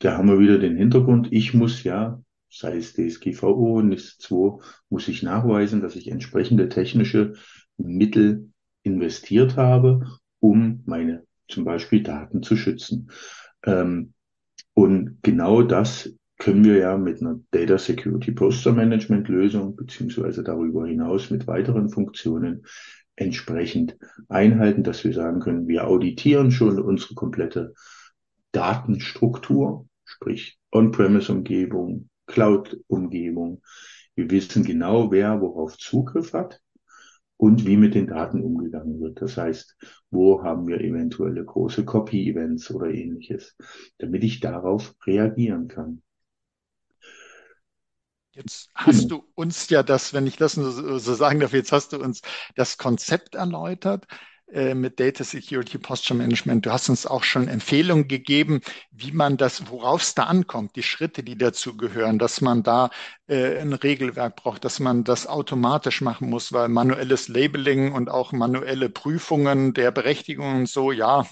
da 0.00 0.16
haben 0.16 0.28
wir 0.28 0.40
wieder 0.40 0.58
den 0.58 0.76
Hintergrund, 0.76 1.28
ich 1.30 1.54
muss 1.54 1.84
ja, 1.84 2.20
sei 2.50 2.78
es 2.78 2.94
DSGVO, 2.94 3.80
NIS 3.82 4.18
2, 4.18 4.60
muss 4.90 5.06
ich 5.06 5.22
nachweisen, 5.22 5.80
dass 5.80 5.94
ich 5.94 6.10
entsprechende 6.10 6.68
technische 6.68 7.34
Mittel 7.76 8.50
investiert 8.82 9.56
habe, 9.56 10.18
um 10.40 10.82
meine 10.86 11.24
zum 11.46 11.64
Beispiel 11.64 12.02
Daten 12.02 12.42
zu 12.42 12.56
schützen. 12.56 13.10
Ähm, 13.64 14.12
und 14.74 15.18
genau 15.22 15.62
das 15.62 16.12
können 16.38 16.64
wir 16.64 16.78
ja 16.78 16.96
mit 16.96 17.20
einer 17.20 17.40
Data 17.50 17.78
Security 17.78 18.30
Poster 18.32 18.72
Management 18.72 19.28
Lösung 19.28 19.74
beziehungsweise 19.74 20.42
darüber 20.44 20.86
hinaus 20.86 21.30
mit 21.30 21.46
weiteren 21.46 21.90
Funktionen 21.90 22.64
entsprechend 23.16 23.98
einhalten, 24.28 24.84
dass 24.84 25.02
wir 25.02 25.12
sagen 25.12 25.40
können, 25.40 25.66
wir 25.66 25.88
auditieren 25.88 26.52
schon 26.52 26.78
unsere 26.80 27.14
komplette 27.14 27.74
Datenstruktur, 28.52 29.88
sprich 30.04 30.58
On-Premise-Umgebung, 30.70 32.08
Cloud-Umgebung. 32.26 33.62
Wir 34.14 34.30
wissen 34.30 34.64
genau, 34.64 35.10
wer 35.10 35.40
worauf 35.40 35.76
Zugriff 35.76 36.32
hat 36.32 36.60
und 37.36 37.66
wie 37.66 37.76
mit 37.76 37.94
den 37.94 38.06
Daten 38.06 38.42
umgegangen 38.42 39.00
wird. 39.00 39.20
Das 39.20 39.36
heißt, 39.36 39.76
wo 40.10 40.42
haben 40.42 40.68
wir 40.68 40.80
eventuelle 40.80 41.44
große 41.44 41.84
Copy-Events 41.84 42.70
oder 42.70 42.88
ähnliches, 42.90 43.56
damit 43.98 44.22
ich 44.22 44.40
darauf 44.40 44.94
reagieren 45.06 45.68
kann. 45.68 46.02
Jetzt 48.38 48.70
hast 48.72 49.02
hm. 49.02 49.08
du 49.08 49.24
uns 49.34 49.68
ja 49.68 49.82
das, 49.82 50.14
wenn 50.14 50.28
ich 50.28 50.36
das 50.36 50.52
so, 50.52 50.98
so 50.98 51.14
sagen 51.14 51.40
darf, 51.40 51.52
jetzt 51.52 51.72
hast 51.72 51.92
du 51.92 51.98
uns 51.98 52.22
das 52.54 52.78
Konzept 52.78 53.34
erläutert 53.34 54.06
äh, 54.52 54.74
mit 54.74 55.00
Data 55.00 55.24
Security 55.24 55.76
Posture 55.76 56.16
Management. 56.16 56.64
Du 56.64 56.70
hast 56.70 56.88
uns 56.88 57.04
auch 57.04 57.24
schon 57.24 57.48
Empfehlungen 57.48 58.06
gegeben, 58.06 58.60
wie 58.92 59.10
man 59.10 59.38
das, 59.38 59.68
worauf 59.72 60.02
es 60.02 60.14
da 60.14 60.24
ankommt, 60.24 60.76
die 60.76 60.84
Schritte, 60.84 61.24
die 61.24 61.36
dazu 61.36 61.76
gehören, 61.76 62.20
dass 62.20 62.40
man 62.40 62.62
da 62.62 62.90
äh, 63.26 63.58
ein 63.58 63.72
Regelwerk 63.72 64.36
braucht, 64.36 64.64
dass 64.64 64.78
man 64.78 65.02
das 65.02 65.26
automatisch 65.26 66.00
machen 66.00 66.30
muss, 66.30 66.52
weil 66.52 66.68
manuelles 66.68 67.26
Labeling 67.26 67.90
und 67.90 68.08
auch 68.08 68.30
manuelle 68.30 68.88
Prüfungen 68.88 69.74
der 69.74 69.90
Berechtigungen 69.90 70.66
so, 70.66 70.92
ja, 70.92 71.26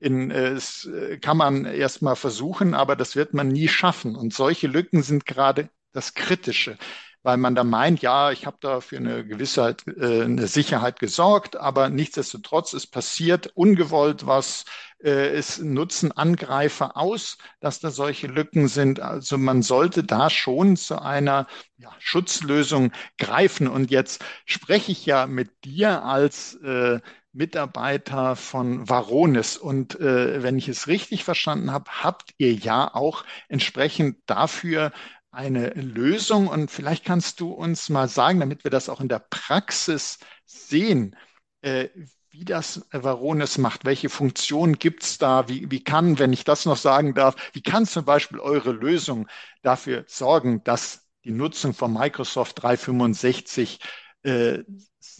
in, 0.00 0.30
äh, 0.30 0.52
es 0.52 0.86
äh, 0.86 1.18
kann 1.18 1.36
man 1.36 1.66
erstmal 1.66 2.16
versuchen, 2.16 2.72
aber 2.72 2.96
das 2.96 3.14
wird 3.14 3.34
man 3.34 3.48
nie 3.48 3.68
schaffen. 3.68 4.16
Und 4.16 4.32
solche 4.32 4.68
Lücken 4.68 5.02
sind 5.02 5.26
gerade 5.26 5.68
das 5.96 6.14
Kritische, 6.14 6.78
weil 7.22 7.38
man 7.38 7.56
da 7.56 7.64
meint, 7.64 8.02
ja, 8.02 8.30
ich 8.30 8.46
habe 8.46 8.58
da 8.60 8.80
für 8.80 8.98
eine 8.98 9.26
Gewissheit, 9.26 9.84
äh, 9.88 10.22
eine 10.22 10.46
Sicherheit 10.46 11.00
gesorgt, 11.00 11.56
aber 11.56 11.88
nichtsdestotrotz 11.88 12.72
ist 12.72 12.88
passiert 12.88 13.48
ungewollt 13.54 14.26
was, 14.26 14.64
äh, 15.02 15.28
es 15.28 15.58
nutzen 15.58 16.12
Angreifer 16.12 16.96
aus, 16.96 17.38
dass 17.60 17.80
da 17.80 17.90
solche 17.90 18.28
Lücken 18.28 18.68
sind. 18.68 19.00
Also 19.00 19.38
man 19.38 19.62
sollte 19.62 20.04
da 20.04 20.30
schon 20.30 20.76
zu 20.76 21.00
einer 21.02 21.46
ja, 21.78 21.90
Schutzlösung 21.98 22.92
greifen. 23.18 23.68
Und 23.68 23.90
jetzt 23.90 24.24
spreche 24.44 24.92
ich 24.92 25.04
ja 25.06 25.26
mit 25.26 25.64
dir 25.64 26.04
als 26.04 26.54
äh, 26.62 27.00
Mitarbeiter 27.32 28.34
von 28.36 28.88
Varonis. 28.88 29.56
Und 29.58 30.00
äh, 30.00 30.42
wenn 30.42 30.56
ich 30.56 30.68
es 30.68 30.86
richtig 30.86 31.24
verstanden 31.24 31.70
habe, 31.72 31.90
habt 32.02 32.34
ihr 32.38 32.54
ja 32.54 32.92
auch 32.94 33.24
entsprechend 33.48 34.18
dafür 34.26 34.92
eine 35.36 35.68
Lösung. 35.70 36.48
Und 36.48 36.70
vielleicht 36.70 37.04
kannst 37.04 37.40
du 37.40 37.52
uns 37.52 37.88
mal 37.90 38.08
sagen, 38.08 38.40
damit 38.40 38.64
wir 38.64 38.70
das 38.70 38.88
auch 38.88 39.00
in 39.00 39.08
der 39.08 39.18
Praxis 39.18 40.18
sehen, 40.46 41.14
äh, 41.60 41.88
wie 42.30 42.44
das 42.44 42.86
Varonis 42.90 43.58
macht, 43.58 43.84
welche 43.84 44.08
Funktionen 44.08 44.78
gibt 44.78 45.02
es 45.02 45.18
da, 45.18 45.48
wie, 45.48 45.70
wie 45.70 45.82
kann, 45.82 46.18
wenn 46.18 46.32
ich 46.32 46.44
das 46.44 46.66
noch 46.66 46.76
sagen 46.76 47.14
darf, 47.14 47.36
wie 47.52 47.62
kann 47.62 47.86
zum 47.86 48.04
Beispiel 48.04 48.40
eure 48.40 48.72
Lösung 48.72 49.26
dafür 49.62 50.04
sorgen, 50.06 50.62
dass 50.64 51.06
die 51.24 51.32
Nutzung 51.32 51.74
von 51.74 51.92
Microsoft 51.92 52.62
365 52.62 53.80
äh, 54.22 54.64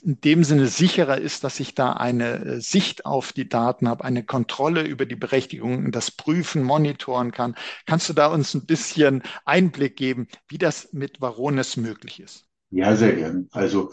in 0.04 0.20
dem 0.20 0.44
Sinne 0.44 0.66
sicherer 0.66 1.18
ist, 1.18 1.44
dass 1.44 1.60
ich 1.60 1.74
da 1.74 1.92
eine 1.92 2.44
äh, 2.44 2.60
Sicht 2.60 3.06
auf 3.06 3.32
die 3.32 3.48
Daten 3.48 3.88
habe, 3.88 4.04
eine 4.04 4.24
Kontrolle 4.24 4.82
über 4.82 5.06
die 5.06 5.16
Berechtigungen, 5.16 5.92
das 5.92 6.10
Prüfen, 6.10 6.62
monitoren 6.62 7.32
kann. 7.32 7.54
Kannst 7.86 8.08
du 8.08 8.12
da 8.12 8.26
uns 8.26 8.54
ein 8.54 8.66
bisschen 8.66 9.22
Einblick 9.44 9.96
geben, 9.96 10.28
wie 10.48 10.58
das 10.58 10.92
mit 10.92 11.20
Varonis 11.20 11.76
möglich 11.76 12.20
ist? 12.20 12.46
Ja, 12.70 12.94
sehr 12.96 13.14
gern. 13.14 13.48
Also 13.52 13.92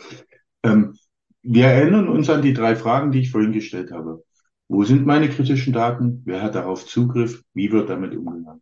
ähm, 0.63 0.97
wir 1.41 1.65
erinnern 1.65 2.07
uns 2.07 2.29
an 2.29 2.41
die 2.41 2.53
drei 2.53 2.75
Fragen, 2.75 3.11
die 3.11 3.19
ich 3.19 3.31
vorhin 3.31 3.51
gestellt 3.51 3.91
habe. 3.91 4.23
Wo 4.67 4.83
sind 4.83 5.05
meine 5.05 5.29
kritischen 5.29 5.73
Daten? 5.73 6.21
Wer 6.25 6.41
hat 6.41 6.55
darauf 6.55 6.85
Zugriff? 6.85 7.43
Wie 7.53 7.71
wird 7.71 7.89
damit 7.89 8.15
umgegangen? 8.15 8.61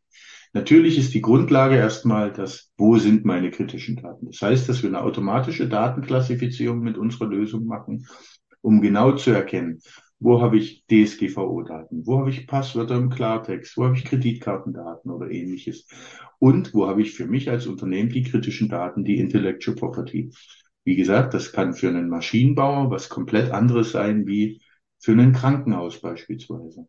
Natürlich 0.53 0.97
ist 0.97 1.13
die 1.13 1.21
Grundlage 1.21 1.75
erstmal 1.75 2.33
das, 2.33 2.71
wo 2.77 2.97
sind 2.97 3.23
meine 3.23 3.51
kritischen 3.51 3.95
Daten? 3.95 4.27
Das 4.27 4.41
heißt, 4.41 4.67
dass 4.67 4.83
wir 4.83 4.89
eine 4.89 5.01
automatische 5.01 5.69
Datenklassifizierung 5.69 6.79
mit 6.79 6.97
unserer 6.97 7.27
Lösung 7.27 7.65
machen, 7.65 8.07
um 8.59 8.81
genau 8.81 9.13
zu 9.13 9.31
erkennen, 9.31 9.79
wo 10.19 10.41
habe 10.41 10.57
ich 10.57 10.85
DSGVO-Daten, 10.87 12.05
wo 12.05 12.19
habe 12.19 12.29
ich 12.29 12.47
Passwörter 12.47 12.95
im 12.95 13.09
Klartext, 13.09 13.75
wo 13.77 13.85
habe 13.85 13.95
ich 13.95 14.05
Kreditkartendaten 14.05 15.09
oder 15.09 15.31
ähnliches 15.31 15.87
und 16.37 16.73
wo 16.73 16.87
habe 16.87 17.01
ich 17.01 17.13
für 17.13 17.25
mich 17.25 17.49
als 17.49 17.65
Unternehmen 17.65 18.09
die 18.09 18.23
kritischen 18.23 18.69
Daten, 18.69 19.03
die 19.03 19.17
Intellectual 19.17 19.75
Property. 19.75 20.31
Wie 20.83 20.95
gesagt, 20.95 21.33
das 21.33 21.51
kann 21.53 21.73
für 21.73 21.89
einen 21.89 22.09
Maschinenbauer 22.09 22.91
was 22.91 23.09
komplett 23.09 23.51
anderes 23.51 23.91
sein 23.91 24.27
wie 24.27 24.61
für 24.99 25.13
ein 25.13 25.33
Krankenhaus 25.33 26.01
beispielsweise. 26.01 26.87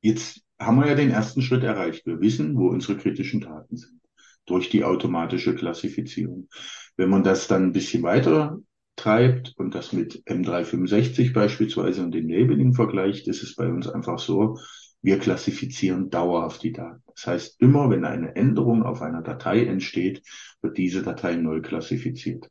Jetzt 0.00 0.45
haben 0.58 0.78
wir 0.78 0.88
ja 0.88 0.94
den 0.94 1.10
ersten 1.10 1.42
Schritt 1.42 1.64
erreicht. 1.64 2.06
Wir 2.06 2.20
wissen, 2.20 2.56
wo 2.56 2.68
unsere 2.68 2.96
kritischen 2.96 3.40
Daten 3.40 3.76
sind 3.76 4.00
durch 4.46 4.70
die 4.70 4.84
automatische 4.84 5.54
Klassifizierung. 5.54 6.48
Wenn 6.96 7.10
man 7.10 7.24
das 7.24 7.48
dann 7.48 7.64
ein 7.64 7.72
bisschen 7.72 8.02
weiter 8.02 8.58
treibt 8.94 9.54
und 9.56 9.74
das 9.74 9.92
mit 9.92 10.22
M365 10.26 11.34
beispielsweise 11.34 12.02
und 12.02 12.12
dem 12.14 12.28
Labeling 12.28 12.72
vergleicht, 12.72 13.28
ist 13.28 13.42
es 13.42 13.54
bei 13.54 13.68
uns 13.68 13.88
einfach 13.88 14.18
so, 14.18 14.58
wir 15.02 15.18
klassifizieren 15.18 16.10
dauerhaft 16.10 16.62
die 16.62 16.72
Daten. 16.72 17.02
Das 17.14 17.26
heißt, 17.26 17.60
immer 17.60 17.90
wenn 17.90 18.04
eine 18.04 18.34
Änderung 18.34 18.82
auf 18.82 19.02
einer 19.02 19.22
Datei 19.22 19.64
entsteht, 19.64 20.22
wird 20.62 20.78
diese 20.78 21.02
Datei 21.02 21.36
neu 21.36 21.60
klassifiziert. 21.60 22.48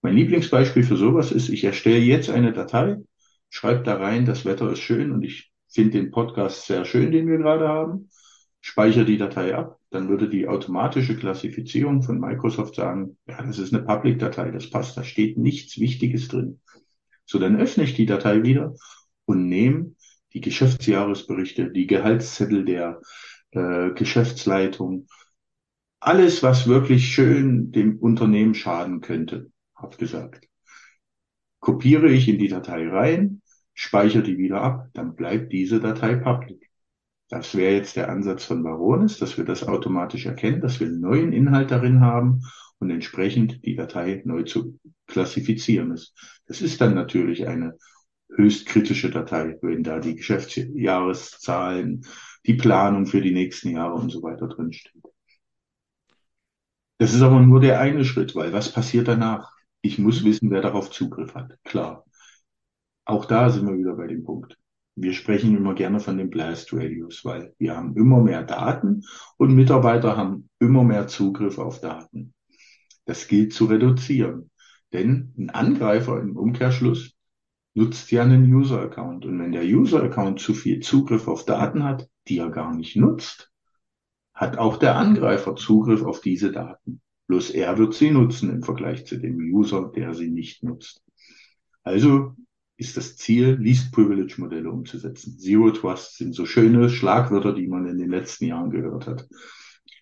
Mein 0.00 0.14
Lieblingsbeispiel 0.14 0.84
für 0.84 0.96
sowas 0.96 1.32
ist, 1.32 1.48
ich 1.48 1.64
erstelle 1.64 1.98
jetzt 1.98 2.30
eine 2.30 2.52
Datei, 2.52 2.98
schreibe 3.50 3.82
da 3.82 3.96
rein, 3.96 4.24
das 4.24 4.44
Wetter 4.44 4.70
ist 4.70 4.80
schön 4.80 5.10
und 5.10 5.24
ich 5.24 5.50
finde 5.68 5.98
den 5.98 6.10
Podcast 6.10 6.66
sehr 6.66 6.84
schön, 6.84 7.10
den 7.10 7.28
wir 7.28 7.38
gerade 7.38 7.68
haben, 7.68 8.10
speichere 8.60 9.04
die 9.04 9.18
Datei 9.18 9.54
ab, 9.54 9.78
dann 9.90 10.08
würde 10.08 10.28
die 10.28 10.48
automatische 10.48 11.16
Klassifizierung 11.16 12.02
von 12.02 12.20
Microsoft 12.20 12.74
sagen, 12.74 13.16
ja, 13.26 13.42
das 13.42 13.58
ist 13.58 13.72
eine 13.72 13.84
Public-Datei, 13.84 14.50
das 14.50 14.70
passt, 14.70 14.96
da 14.96 15.04
steht 15.04 15.38
nichts 15.38 15.78
Wichtiges 15.78 16.28
drin. 16.28 16.60
So, 17.24 17.38
dann 17.38 17.60
öffne 17.60 17.84
ich 17.84 17.94
die 17.94 18.06
Datei 18.06 18.42
wieder 18.42 18.74
und 19.24 19.48
nehme 19.48 19.94
die 20.32 20.40
Geschäftsjahresberichte, 20.40 21.70
die 21.70 21.86
Gehaltszettel 21.86 22.64
der 22.64 23.00
äh, 23.52 23.90
Geschäftsleitung, 23.90 25.08
alles, 26.00 26.42
was 26.42 26.68
wirklich 26.68 27.08
schön 27.08 27.72
dem 27.72 27.98
Unternehmen 27.98 28.54
schaden 28.54 29.00
könnte, 29.00 29.50
hab 29.74 29.98
gesagt. 29.98 30.48
Kopiere 31.60 32.08
ich 32.10 32.28
in 32.28 32.38
die 32.38 32.48
Datei 32.48 32.88
rein, 32.88 33.37
speichere 33.78 34.24
die 34.24 34.38
wieder 34.38 34.60
ab, 34.60 34.88
dann 34.92 35.14
bleibt 35.14 35.52
diese 35.52 35.78
Datei 35.78 36.16
public. 36.16 36.68
Das 37.28 37.54
wäre 37.54 37.74
jetzt 37.74 37.94
der 37.94 38.08
Ansatz 38.08 38.44
von 38.44 38.64
Varonis, 38.64 39.18
dass 39.18 39.38
wir 39.38 39.44
das 39.44 39.62
automatisch 39.62 40.26
erkennen, 40.26 40.60
dass 40.60 40.80
wir 40.80 40.88
einen 40.88 41.00
neuen 41.00 41.32
Inhalt 41.32 41.70
darin 41.70 42.00
haben 42.00 42.40
und 42.80 42.90
entsprechend 42.90 43.64
die 43.64 43.76
Datei 43.76 44.20
neu 44.24 44.42
zu 44.42 44.80
klassifizieren 45.06 45.92
ist. 45.92 46.12
Das 46.46 46.60
ist 46.60 46.80
dann 46.80 46.96
natürlich 46.96 47.46
eine 47.46 47.78
höchst 48.34 48.66
kritische 48.66 49.10
Datei, 49.10 49.56
wenn 49.62 49.84
da 49.84 50.00
die 50.00 50.16
Geschäftsjahreszahlen, 50.16 52.04
die 52.46 52.54
Planung 52.54 53.06
für 53.06 53.20
die 53.20 53.32
nächsten 53.32 53.70
Jahre 53.70 53.94
und 53.94 54.10
so 54.10 54.24
weiter 54.24 54.48
drinsteht. 54.48 55.04
Das 56.98 57.14
ist 57.14 57.22
aber 57.22 57.38
nur 57.38 57.60
der 57.60 57.78
eine 57.78 58.04
Schritt, 58.04 58.34
weil 58.34 58.52
was 58.52 58.72
passiert 58.72 59.06
danach? 59.06 59.52
Ich 59.82 60.00
muss 60.00 60.24
wissen, 60.24 60.50
wer 60.50 60.62
darauf 60.62 60.90
Zugriff 60.90 61.36
hat. 61.36 61.56
Klar. 61.62 62.04
Auch 63.08 63.24
da 63.24 63.48
sind 63.48 63.66
wir 63.66 63.78
wieder 63.78 63.94
bei 63.94 64.06
dem 64.06 64.22
Punkt. 64.22 64.58
Wir 64.94 65.14
sprechen 65.14 65.56
immer 65.56 65.74
gerne 65.74 65.98
von 65.98 66.18
dem 66.18 66.28
Blast 66.28 66.74
Radius, 66.74 67.24
weil 67.24 67.54
wir 67.58 67.74
haben 67.74 67.96
immer 67.96 68.22
mehr 68.22 68.42
Daten 68.42 69.02
und 69.38 69.54
Mitarbeiter 69.54 70.18
haben 70.18 70.50
immer 70.58 70.84
mehr 70.84 71.06
Zugriff 71.06 71.58
auf 71.58 71.80
Daten. 71.80 72.34
Das 73.06 73.26
gilt 73.26 73.54
zu 73.54 73.64
reduzieren. 73.64 74.50
Denn 74.92 75.32
ein 75.38 75.48
Angreifer 75.48 76.20
im 76.20 76.36
Umkehrschluss 76.36 77.14
nutzt 77.72 78.10
ja 78.10 78.24
einen 78.24 78.52
User-Account. 78.52 79.24
Und 79.24 79.38
wenn 79.38 79.52
der 79.52 79.64
User-Account 79.64 80.38
zu 80.38 80.52
viel 80.52 80.80
Zugriff 80.80 81.28
auf 81.28 81.46
Daten 81.46 81.84
hat, 81.84 82.10
die 82.28 82.36
er 82.36 82.50
gar 82.50 82.74
nicht 82.74 82.94
nutzt, 82.96 83.50
hat 84.34 84.58
auch 84.58 84.76
der 84.76 84.96
Angreifer 84.96 85.56
Zugriff 85.56 86.02
auf 86.02 86.20
diese 86.20 86.52
Daten. 86.52 87.00
Bloß 87.26 87.50
er 87.52 87.78
wird 87.78 87.94
sie 87.94 88.10
nutzen 88.10 88.50
im 88.50 88.62
Vergleich 88.62 89.06
zu 89.06 89.16
dem 89.16 89.38
User, 89.38 89.90
der 89.96 90.12
sie 90.12 90.28
nicht 90.28 90.62
nutzt. 90.62 91.02
Also 91.82 92.34
ist 92.78 92.96
das 92.96 93.16
Ziel, 93.16 93.58
Least 93.60 93.92
Privilege 93.92 94.36
Modelle 94.38 94.70
umzusetzen. 94.70 95.36
Zero 95.36 95.70
Trust 95.72 96.16
sind 96.16 96.32
so 96.32 96.46
schöne 96.46 96.88
Schlagwörter, 96.88 97.52
die 97.52 97.66
man 97.66 97.86
in 97.86 97.98
den 97.98 98.08
letzten 98.08 98.46
Jahren 98.46 98.70
gehört 98.70 99.06
hat. 99.06 99.28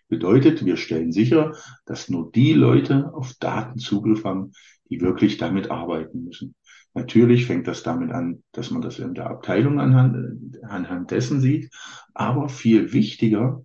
Bedeutet, 0.09 0.65
wir 0.65 0.77
stellen 0.77 1.11
sicher, 1.11 1.53
dass 1.87 2.11
nur 2.11 2.31
die 2.31 2.53
Leute 2.53 3.13
auf 3.15 3.35
Daten 3.41 3.79
Zugriff 3.79 4.25
haben, 4.25 4.53
die 4.91 5.01
wirklich 5.01 5.39
damit 5.39 5.71
arbeiten 5.71 6.25
müssen. 6.25 6.55
Natürlich 6.93 7.47
fängt 7.47 7.67
das 7.67 7.83
damit 7.83 8.13
an, 8.13 8.43
dass 8.53 8.71
man 8.71 8.83
das 8.83 8.99
in 8.99 9.15
der 9.15 9.31
Abteilung 9.31 9.81
anhand, 9.81 10.59
anhand 10.63 11.11
dessen 11.11 11.41
sieht, 11.41 11.71
aber 12.15 12.49
viel 12.49 12.93
wichtiger, 12.93 13.65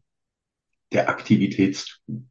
der 0.93 1.09
Aktivitätston. 1.09 2.29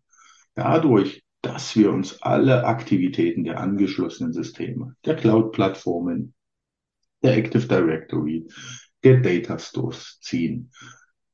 Dadurch, 0.55 1.23
dass 1.43 1.77
wir 1.77 1.93
uns 1.93 2.21
alle 2.23 2.65
Aktivitäten 2.65 3.45
der 3.45 3.61
angeschlossenen 3.61 4.33
Systeme, 4.33 4.97
der 5.05 5.17
Cloud-Plattformen, 5.17 6.35
der 7.23 7.37
Active 7.37 7.67
Directory, 7.67 8.47
der 9.05 9.21
Data 9.21 9.59
Stores 9.59 10.19
ziehen. 10.21 10.71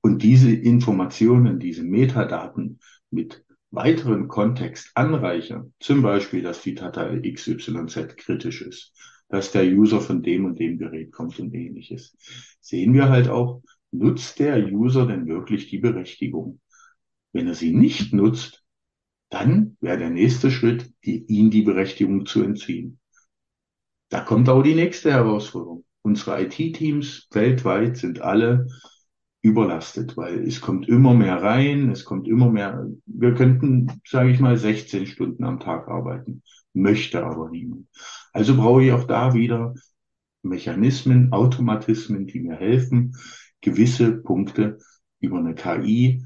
Und 0.01 0.23
diese 0.23 0.53
Informationen, 0.53 1.59
diese 1.59 1.83
Metadaten 1.83 2.81
mit 3.11 3.45
weiteren 3.71 4.29
Kontext 4.29 4.93
anreichern, 4.95 5.75
zum 5.81 6.03
Beispiel, 6.03 6.43
dass 6.43 6.63
die 6.63 6.75
Datei 6.75 7.21
XYZ 7.21 8.17
kritisch 8.17 8.63
ist, 8.63 8.95
dass 9.29 9.51
der 9.51 9.65
User 9.65 10.01
von 10.01 10.23
dem 10.23 10.45
und 10.45 10.59
dem 10.59 10.79
Gerät 10.79 11.13
kommt 11.13 11.39
und 11.41 11.53
ähnliches, 11.55 12.17
sehen 12.61 12.95
wir 12.95 13.09
halt 13.09 13.29
auch, 13.29 13.63
nutzt 13.91 14.39
der 14.39 14.65
User 14.73 15.07
denn 15.07 15.27
wirklich 15.27 15.69
die 15.69 15.79
Berechtigung? 15.79 16.61
Wenn 17.33 17.49
er 17.49 17.55
sie 17.55 17.75
nicht 17.75 18.13
nutzt, 18.13 18.65
dann 19.31 19.77
wäre 19.81 19.99
der 19.99 20.11
nächste 20.11 20.51
Schritt, 20.51 20.93
die, 21.05 21.25
ihm 21.27 21.51
die 21.51 21.63
Berechtigung 21.63 22.27
zu 22.27 22.43
entziehen. 22.43 23.01
Da 24.09 24.21
kommt 24.21 24.49
auch 24.49 24.63
die 24.63 24.75
nächste 24.75 25.13
Herausforderung. 25.13 25.85
Unsere 26.03 26.43
IT-Teams 26.43 27.29
weltweit 27.33 27.97
sind 27.97 28.21
alle 28.21 28.69
überlastet, 29.43 30.17
weil 30.17 30.47
es 30.47 30.61
kommt 30.61 30.89
immer 30.89 31.15
mehr 31.15 31.43
rein, 31.43 31.91
es 31.91 32.05
kommt 32.05 32.29
immer 32.29 32.51
mehr. 32.51 32.87
Wir 33.07 33.35
könnten, 33.35 34.01
sage 34.07 34.31
ich 34.31 34.41
mal, 34.41 34.57
16 34.57 35.07
Stunden 35.07 35.45
am 35.45 35.61
Tag 35.61 35.89
arbeiten, 35.89 36.43
möchte 36.73 37.25
aber 37.25 37.51
niemand. 37.51 37.87
Also 38.33 38.57
brauche 38.57 38.85
ich 38.85 38.93
auch 38.93 39.05
da 39.05 39.35
wieder 39.35 39.75
Mechanismen, 40.43 41.33
Automatismen, 41.33 42.27
die 42.27 42.41
mir 42.41 42.57
helfen, 42.57 43.17
gewisse 43.61 44.13
Punkte 44.13 44.79
über 45.21 45.39
eine 45.39 45.55
KI 45.55 46.25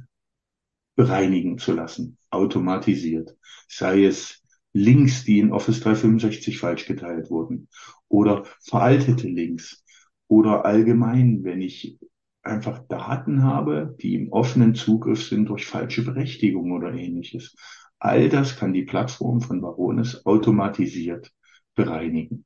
bereinigen 0.96 1.58
zu 1.58 1.72
lassen, 1.72 2.18
automatisiert. 2.30 3.36
Sei 3.68 4.04
es 4.04 4.39
Links, 4.72 5.24
die 5.24 5.40
in 5.40 5.52
Office 5.52 5.80
365 5.80 6.58
falsch 6.58 6.86
geteilt 6.86 7.30
wurden 7.30 7.68
oder 8.08 8.44
veraltete 8.60 9.28
Links 9.28 9.84
oder 10.28 10.64
allgemein, 10.64 11.42
wenn 11.42 11.60
ich 11.60 11.98
einfach 12.42 12.86
Daten 12.88 13.42
habe, 13.42 13.96
die 14.00 14.14
im 14.14 14.32
offenen 14.32 14.74
Zugriff 14.74 15.26
sind 15.26 15.46
durch 15.46 15.66
falsche 15.66 16.04
Berechtigung 16.04 16.72
oder 16.72 16.92
ähnliches. 16.92 17.54
All 17.98 18.28
das 18.28 18.56
kann 18.56 18.72
die 18.72 18.84
Plattform 18.84 19.40
von 19.40 19.60
Varonis 19.60 20.24
automatisiert 20.24 21.30
bereinigen. 21.74 22.44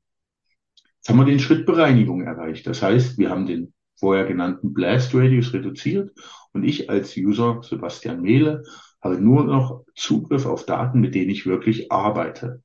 Jetzt 0.97 1.09
haben 1.09 1.17
wir 1.17 1.25
den 1.25 1.39
Schritt 1.39 1.65
Bereinigung 1.65 2.23
erreicht. 2.23 2.67
Das 2.67 2.81
heißt, 2.81 3.17
wir 3.17 3.29
haben 3.29 3.45
den 3.45 3.73
vorher 3.97 4.25
genannten 4.25 4.73
Blast 4.73 5.13
Radius 5.15 5.53
reduziert 5.53 6.11
und 6.51 6.63
ich 6.63 6.89
als 6.89 7.15
User, 7.15 7.61
Sebastian 7.63 8.21
Mehle, 8.21 8.63
habe 9.05 9.21
nur 9.21 9.43
noch 9.43 9.85
Zugriff 9.95 10.45
auf 10.47 10.65
Daten, 10.65 10.99
mit 10.99 11.13
denen 11.13 11.29
ich 11.29 11.45
wirklich 11.45 11.91
arbeite. 11.91 12.63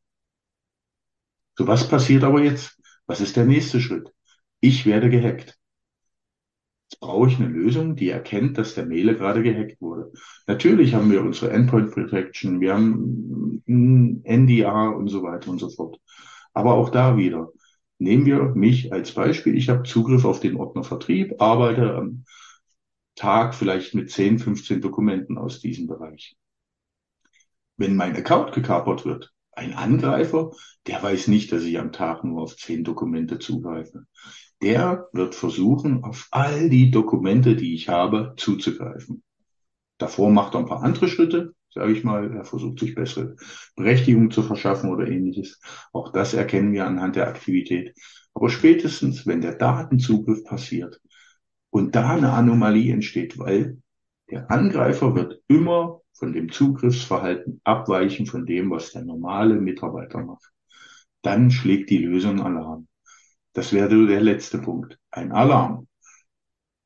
So, 1.56 1.66
was 1.66 1.86
passiert 1.86 2.24
aber 2.24 2.42
jetzt? 2.42 2.80
Was 3.06 3.20
ist 3.20 3.36
der 3.36 3.44
nächste 3.44 3.80
Schritt? 3.80 4.10
Ich 4.60 4.86
werde 4.86 5.10
gehackt. 5.10 5.58
Jetzt 6.88 7.00
brauche 7.00 7.28
ich 7.28 7.38
eine 7.38 7.48
Lösung, 7.48 7.94
die 7.94 8.08
erkennt, 8.08 8.56
dass 8.56 8.74
der 8.74 8.86
Mail 8.86 9.14
gerade 9.14 9.42
gehackt 9.42 9.80
wurde. 9.80 10.12
Natürlich 10.46 10.94
haben 10.94 11.10
wir 11.10 11.20
unsere 11.20 11.52
Endpoint 11.52 11.92
Protection, 11.92 12.60
wir 12.60 12.74
haben 12.74 13.62
NDR 14.24 14.96
und 14.96 15.08
so 15.08 15.22
weiter 15.22 15.50
und 15.50 15.58
so 15.58 15.68
fort. 15.68 16.00
Aber 16.54 16.74
auch 16.74 16.88
da 16.88 17.16
wieder. 17.18 17.52
Nehmen 17.98 18.24
wir 18.24 18.42
mich 18.54 18.94
als 18.94 19.12
Beispiel. 19.12 19.56
Ich 19.56 19.68
habe 19.68 19.82
Zugriff 19.82 20.24
auf 20.24 20.40
den 20.40 20.56
Ordner 20.56 20.84
Vertrieb, 20.84 21.40
arbeite 21.40 21.94
am 21.94 22.24
Tag 23.20 23.54
vielleicht 23.54 23.94
mit 23.94 24.10
10, 24.10 24.38
15 24.38 24.80
Dokumenten 24.80 25.36
aus 25.36 25.60
diesem 25.60 25.86
Bereich. 25.86 26.38
Wenn 27.76 27.94
mein 27.94 28.16
Account 28.16 28.52
gekapert 28.52 29.04
wird, 29.04 29.34
ein 29.52 29.74
Angreifer, 29.74 30.52
der 30.86 31.02
weiß 31.02 31.28
nicht, 31.28 31.52
dass 31.52 31.64
ich 31.64 31.78
am 31.78 31.92
Tag 31.92 32.24
nur 32.24 32.40
auf 32.40 32.56
10 32.56 32.82
Dokumente 32.82 33.38
zugreife. 33.38 34.06
Der 34.62 35.06
wird 35.12 35.34
versuchen, 35.34 36.02
auf 36.02 36.28
all 36.30 36.70
die 36.70 36.90
Dokumente, 36.90 37.56
die 37.56 37.74
ich 37.74 37.90
habe, 37.90 38.32
zuzugreifen. 38.38 39.22
Davor 39.98 40.30
macht 40.30 40.54
er 40.54 40.60
ein 40.60 40.66
paar 40.66 40.82
andere 40.82 41.08
Schritte, 41.08 41.54
sage 41.74 41.92
ich 41.92 42.02
mal. 42.02 42.34
Er 42.34 42.46
versucht 42.46 42.78
sich 42.78 42.94
bessere 42.94 43.36
Berechtigung 43.76 44.30
zu 44.30 44.42
verschaffen 44.42 44.90
oder 44.90 45.06
ähnliches. 45.06 45.60
Auch 45.92 46.10
das 46.10 46.32
erkennen 46.32 46.72
wir 46.72 46.86
anhand 46.86 47.16
der 47.16 47.28
Aktivität. 47.28 47.94
Aber 48.32 48.48
spätestens, 48.48 49.26
wenn 49.26 49.42
der 49.42 49.56
Datenzugriff 49.56 50.42
passiert 50.44 51.02
und 51.70 51.94
da 51.94 52.10
eine 52.10 52.32
Anomalie 52.32 52.92
entsteht, 52.92 53.38
weil 53.38 53.78
der 54.30 54.50
Angreifer 54.50 55.14
wird 55.14 55.40
immer 55.48 56.00
von 56.12 56.32
dem 56.32 56.52
Zugriffsverhalten 56.52 57.60
abweichen 57.64 58.26
von 58.26 58.46
dem, 58.46 58.70
was 58.70 58.92
der 58.92 59.02
normale 59.02 59.54
Mitarbeiter 59.54 60.22
macht. 60.22 60.50
Dann 61.22 61.50
schlägt 61.50 61.90
die 61.90 61.98
Lösung 61.98 62.40
Alarm. 62.40 62.86
Das 63.52 63.72
wäre 63.72 64.06
der 64.06 64.20
letzte 64.20 64.58
Punkt. 64.58 64.98
Ein 65.10 65.32
Alarm. 65.32 65.88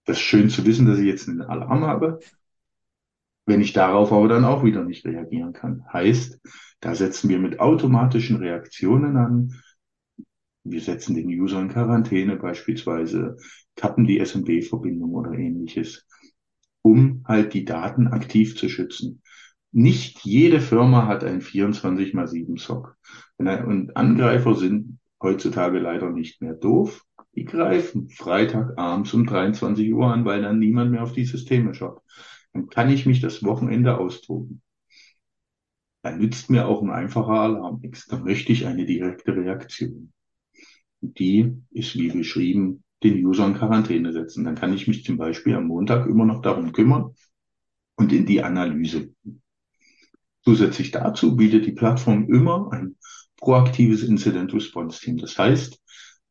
Das 0.05 0.19
ist 0.19 0.23
schön 0.23 0.51
zu 0.51 0.65
wissen, 0.65 0.87
dass 0.87 0.99
ich 0.99 1.07
jetzt 1.07 1.29
einen 1.29 1.43
Alarm 1.43 1.85
habe. 1.85 2.21
Wenn 3.47 3.61
ich 3.61 3.73
darauf 3.73 4.13
aber 4.13 4.29
dann 4.29 4.45
auch 4.45 4.65
wieder 4.65 4.85
nicht 4.85 5.05
reagieren 5.05 5.53
kann. 5.53 5.85
Heißt, 5.93 6.41
da 6.81 6.95
setzen 6.95 7.29
wir 7.29 7.39
mit 7.39 7.61
automatischen 7.61 8.37
Reaktionen 8.37 9.17
an. 9.17 9.63
Wir 10.65 10.81
setzen 10.81 11.15
den 11.15 11.29
User 11.29 11.61
in 11.61 11.69
Quarantäne 11.69 12.37
beispielsweise, 12.37 13.37
kappen 13.77 14.07
die 14.07 14.19
SMB-Verbindung 14.19 15.13
oder 15.13 15.33
ähnliches, 15.33 16.07
um 16.83 17.23
halt 17.27 17.53
die 17.53 17.65
Daten 17.65 18.09
aktiv 18.09 18.57
zu 18.57 18.69
schützen. 18.69 19.23
Nicht 19.73 20.21
jede 20.25 20.61
Firma 20.61 21.07
hat 21.07 21.25
ein 21.25 21.41
24 21.41 22.15
x 22.15 22.31
7 22.31 22.57
SOC. 22.57 22.97
Und 23.39 23.97
Angreifer 23.97 24.55
sind 24.55 24.99
heutzutage 25.21 25.79
leider 25.81 26.11
nicht 26.11 26.41
mehr 26.41 26.55
doof. 26.55 27.05
Die 27.35 27.45
greifen 27.45 28.09
Freitag 28.09 28.79
abends 28.79 29.13
um 29.13 29.27
23 29.27 29.93
Uhr 29.93 30.07
an, 30.07 30.25
weil 30.25 30.43
dann 30.43 30.61
niemand 30.61 30.93
mehr 30.93 31.03
auf 31.03 31.13
die 31.13 31.25
Systeme 31.25 31.75
schaut. 31.75 32.01
Dann 32.53 32.69
kann 32.69 32.89
ich 32.89 33.05
mich 33.05 33.21
das 33.21 33.43
Wochenende 33.43 33.99
austoben. 33.99 34.63
Dann 36.03 36.19
nützt 36.19 36.51
mir 36.51 36.69
auch 36.69 36.81
ein 36.81 36.91
einfacher 36.91 37.33
Alarm 37.33 37.81
nichts. 37.81 38.07
Dann 38.07 38.23
möchte 38.23 38.53
ich 38.53 38.67
eine 38.67 38.87
direkte 38.87 39.35
Reaktion. 39.35 40.13
Die 41.13 41.53
ist 41.71 41.95
wie 41.97 42.09
beschrieben, 42.09 42.83
den 43.03 43.25
User 43.25 43.47
in 43.47 43.55
Quarantäne 43.55 44.13
setzen. 44.13 44.45
Dann 44.45 44.55
kann 44.55 44.73
ich 44.73 44.89
mich 44.89 45.05
zum 45.05 45.19
Beispiel 45.19 45.55
am 45.55 45.67
Montag 45.67 46.07
immer 46.07 46.25
noch 46.25 46.41
darum 46.41 46.73
kümmern 46.73 47.15
und 47.97 48.13
in 48.13 48.27
die 48.27 48.43
Analyse. 48.43 49.13
Zusätzlich 50.43 50.91
dazu 50.91 51.37
bietet 51.37 51.67
die 51.67 51.73
Plattform 51.73 52.29
immer 52.29 52.73
ein 52.73 52.97
proaktives 53.37 54.03
Incident 54.03 54.53
Response 54.55 55.01
Team. 55.01 55.19
Das 55.19 55.39
heißt, 55.39 55.81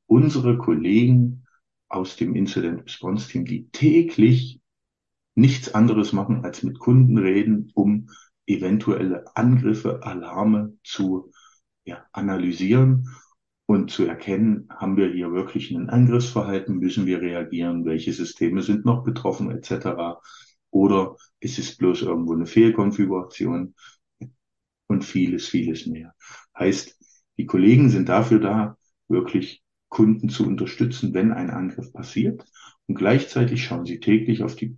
unsere 0.07 0.57
Kollegen 0.57 1.45
aus 1.89 2.15
dem 2.15 2.35
Incident 2.35 2.83
Response 2.85 3.29
Team, 3.29 3.45
die 3.45 3.69
täglich 3.69 4.59
nichts 5.35 5.73
anderes 5.73 6.13
machen, 6.13 6.43
als 6.43 6.63
mit 6.63 6.79
Kunden 6.79 7.17
reden, 7.17 7.71
um 7.75 8.09
eventuelle 8.45 9.25
Angriffe, 9.35 10.03
Alarme 10.03 10.77
zu 10.83 11.31
ja, 11.85 12.05
analysieren 12.11 13.07
und 13.65 13.91
zu 13.91 14.05
erkennen, 14.05 14.67
haben 14.69 14.97
wir 14.97 15.11
hier 15.11 15.31
wirklich 15.31 15.71
ein 15.71 15.89
Angriffsverhalten, 15.89 16.77
müssen 16.77 17.05
wir 17.05 17.21
reagieren, 17.21 17.85
welche 17.85 18.13
Systeme 18.13 18.61
sind 18.61 18.85
noch 18.85 19.03
betroffen 19.03 19.51
etc. 19.51 20.19
Oder 20.69 21.15
ist 21.39 21.59
es 21.59 21.77
bloß 21.77 22.01
irgendwo 22.01 22.33
eine 22.33 22.45
Fehlkonfiguration 22.45 23.75
und 24.87 25.03
vieles, 25.05 25.47
vieles 25.47 25.85
mehr. 25.85 26.13
Heißt, 26.57 26.97
die 27.37 27.45
Kollegen 27.45 27.89
sind 27.89 28.09
dafür 28.09 28.39
da, 28.39 28.77
wirklich 29.07 29.63
Kunden 29.89 30.29
zu 30.29 30.45
unterstützen, 30.45 31.13
wenn 31.13 31.31
ein 31.31 31.49
Angriff 31.49 31.93
passiert. 31.93 32.43
Und 32.87 32.95
gleichzeitig 32.95 33.63
schauen 33.63 33.85
sie 33.85 33.99
täglich 33.99 34.43
auf 34.43 34.55
die, 34.55 34.77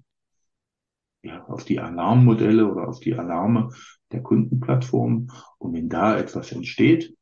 ja, 1.24 1.46
auf 1.46 1.64
die 1.66 1.80
Alarmmodelle 1.80 2.70
oder 2.70 2.88
auf 2.88 3.00
die 3.00 3.16
Alarme 3.16 3.70
der 4.12 4.22
Kundenplattformen. 4.22 5.32
Und 5.58 5.74
wenn 5.74 5.90
da 5.90 6.18
etwas 6.18 6.52
entsteht, 6.52 7.15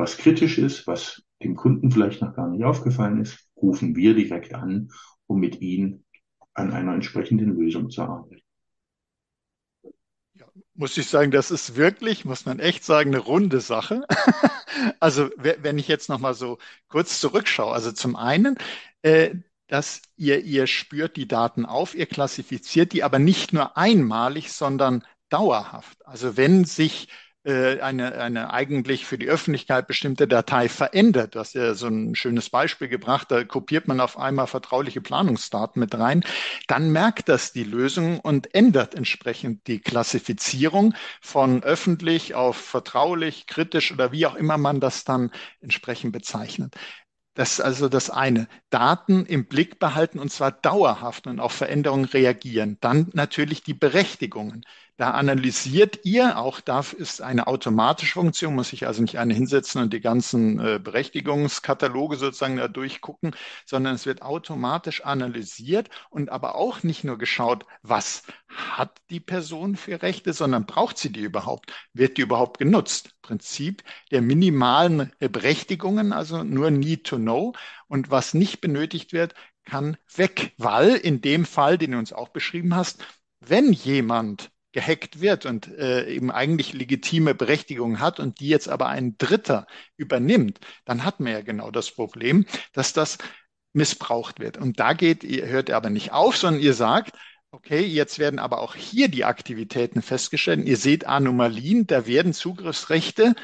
was 0.00 0.18
kritisch 0.18 0.58
ist, 0.58 0.86
was 0.86 1.22
dem 1.42 1.54
Kunden 1.56 1.90
vielleicht 1.90 2.22
noch 2.22 2.34
gar 2.34 2.48
nicht 2.48 2.64
aufgefallen 2.64 3.20
ist, 3.20 3.48
rufen 3.56 3.94
wir 3.96 4.14
direkt 4.14 4.54
an, 4.54 4.90
um 5.26 5.38
mit 5.40 5.60
ihnen 5.60 6.04
an 6.54 6.72
einer 6.72 6.94
entsprechenden 6.94 7.54
Lösung 7.56 7.90
zu 7.90 8.02
arbeiten 8.02 8.40
muss 10.80 10.96
ich 10.96 11.08
sagen, 11.08 11.30
das 11.30 11.50
ist 11.50 11.76
wirklich, 11.76 12.24
muss 12.24 12.46
man 12.46 12.58
echt 12.58 12.84
sagen, 12.84 13.14
eine 13.14 13.22
runde 13.22 13.60
Sache. 13.60 14.02
also 15.00 15.28
wenn 15.36 15.78
ich 15.78 15.88
jetzt 15.88 16.08
noch 16.08 16.18
mal 16.18 16.32
so 16.32 16.56
kurz 16.88 17.20
zurückschaue, 17.20 17.72
also 17.72 17.92
zum 17.92 18.16
einen, 18.16 18.56
äh, 19.02 19.34
dass 19.66 20.00
ihr, 20.16 20.42
ihr 20.42 20.66
spürt 20.66 21.16
die 21.16 21.28
Daten 21.28 21.66
auf, 21.66 21.94
ihr 21.94 22.06
klassifiziert 22.06 22.94
die 22.94 23.04
aber 23.04 23.18
nicht 23.18 23.52
nur 23.52 23.76
einmalig, 23.76 24.52
sondern 24.52 25.04
dauerhaft. 25.28 26.04
Also 26.06 26.38
wenn 26.38 26.64
sich 26.64 27.08
äh, 27.50 27.80
eine, 27.80 28.14
eine 28.14 28.52
eigentlich 28.52 29.04
für 29.06 29.18
die 29.18 29.28
Öffentlichkeit 29.28 29.86
bestimmte 29.86 30.28
Datei 30.28 30.68
verändert. 30.68 31.34
Du 31.34 31.40
hast 31.40 31.54
ja 31.54 31.74
so 31.74 31.88
ein 31.88 32.14
schönes 32.14 32.50
Beispiel 32.50 32.88
gebracht, 32.88 33.30
da 33.30 33.44
kopiert 33.44 33.88
man 33.88 34.00
auf 34.00 34.18
einmal 34.18 34.46
vertrauliche 34.46 35.00
Planungsdaten 35.00 35.80
mit 35.80 35.98
rein, 35.98 36.24
dann 36.68 36.90
merkt 36.90 37.28
das 37.28 37.52
die 37.52 37.64
Lösung 37.64 38.20
und 38.20 38.54
ändert 38.54 38.94
entsprechend 38.94 39.66
die 39.66 39.80
Klassifizierung 39.80 40.94
von 41.20 41.62
öffentlich 41.62 42.34
auf 42.34 42.56
vertraulich, 42.56 43.46
kritisch 43.46 43.92
oder 43.92 44.12
wie 44.12 44.26
auch 44.26 44.34
immer 44.36 44.58
man 44.58 44.80
das 44.80 45.04
dann 45.04 45.30
entsprechend 45.60 46.12
bezeichnet. 46.12 46.76
Das 47.34 47.52
ist 47.52 47.60
also 47.60 47.88
das 47.88 48.10
eine. 48.10 48.48
Daten 48.70 49.24
im 49.24 49.46
Blick 49.46 49.78
behalten 49.78 50.18
und 50.18 50.30
zwar 50.30 50.50
dauerhaft 50.52 51.26
und 51.26 51.40
auf 51.40 51.52
Veränderungen 51.52 52.04
reagieren. 52.04 52.76
Dann 52.80 53.08
natürlich 53.14 53.62
die 53.62 53.74
Berechtigungen. 53.74 54.64
Da 55.00 55.12
analysiert 55.12 56.00
ihr, 56.04 56.36
auch 56.36 56.60
da 56.60 56.84
ist 56.98 57.22
eine 57.22 57.46
automatische 57.46 58.12
Funktion, 58.12 58.54
muss 58.54 58.74
ich 58.74 58.86
also 58.86 59.00
nicht 59.00 59.18
eine 59.18 59.32
hinsetzen 59.32 59.80
und 59.80 59.94
die 59.94 60.02
ganzen 60.02 60.60
äh, 60.60 60.78
Berechtigungskataloge 60.78 62.16
sozusagen 62.16 62.58
da 62.58 62.68
durchgucken, 62.68 63.34
sondern 63.64 63.94
es 63.94 64.04
wird 64.04 64.20
automatisch 64.20 65.02
analysiert 65.02 65.88
und 66.10 66.28
aber 66.28 66.54
auch 66.54 66.82
nicht 66.82 67.02
nur 67.02 67.16
geschaut, 67.16 67.64
was 67.80 68.24
hat 68.46 69.00
die 69.08 69.20
Person 69.20 69.74
für 69.76 70.02
Rechte, 70.02 70.34
sondern 70.34 70.66
braucht 70.66 70.98
sie 70.98 71.10
die 71.10 71.22
überhaupt? 71.22 71.72
Wird 71.94 72.18
die 72.18 72.22
überhaupt 72.22 72.58
genutzt? 72.58 73.14
Prinzip 73.22 73.82
der 74.10 74.20
minimalen 74.20 75.12
Berechtigungen, 75.18 76.12
also 76.12 76.44
nur 76.44 76.70
Need 76.70 77.06
to 77.06 77.16
Know. 77.16 77.54
Und 77.88 78.10
was 78.10 78.34
nicht 78.34 78.60
benötigt 78.60 79.14
wird, 79.14 79.32
kann 79.64 79.96
weg, 80.14 80.52
weil 80.58 80.90
in 80.90 81.22
dem 81.22 81.46
Fall, 81.46 81.78
den 81.78 81.92
du 81.92 81.98
uns 81.98 82.12
auch 82.12 82.28
beschrieben 82.28 82.76
hast, 82.76 83.02
wenn 83.40 83.72
jemand 83.72 84.50
gehackt 84.72 85.20
wird 85.20 85.46
und 85.46 85.68
äh, 85.78 86.06
eben 86.08 86.30
eigentlich 86.30 86.72
legitime 86.72 87.34
Berechtigung 87.34 88.00
hat 88.00 88.20
und 88.20 88.40
die 88.40 88.48
jetzt 88.48 88.68
aber 88.68 88.88
ein 88.88 89.16
Dritter 89.18 89.66
übernimmt, 89.96 90.60
dann 90.84 91.04
hat 91.04 91.20
man 91.20 91.32
ja 91.32 91.40
genau 91.42 91.70
das 91.70 91.90
Problem, 91.90 92.46
dass 92.72 92.92
das 92.92 93.18
missbraucht 93.72 94.40
wird. 94.40 94.56
Und 94.56 94.80
da 94.80 94.92
geht, 94.92 95.24
ihr 95.24 95.46
hört 95.46 95.70
aber 95.70 95.90
nicht 95.90 96.12
auf, 96.12 96.36
sondern 96.36 96.62
ihr 96.62 96.74
sagt, 96.74 97.16
okay, 97.52 97.80
jetzt 97.80 98.18
werden 98.18 98.38
aber 98.38 98.60
auch 98.60 98.74
hier 98.74 99.08
die 99.08 99.24
Aktivitäten 99.24 100.02
festgestellt. 100.02 100.66
Ihr 100.66 100.76
seht 100.76 101.06
Anomalien, 101.06 101.86
da 101.86 102.06
werden 102.06 102.32
Zugriffsrechte 102.32 103.34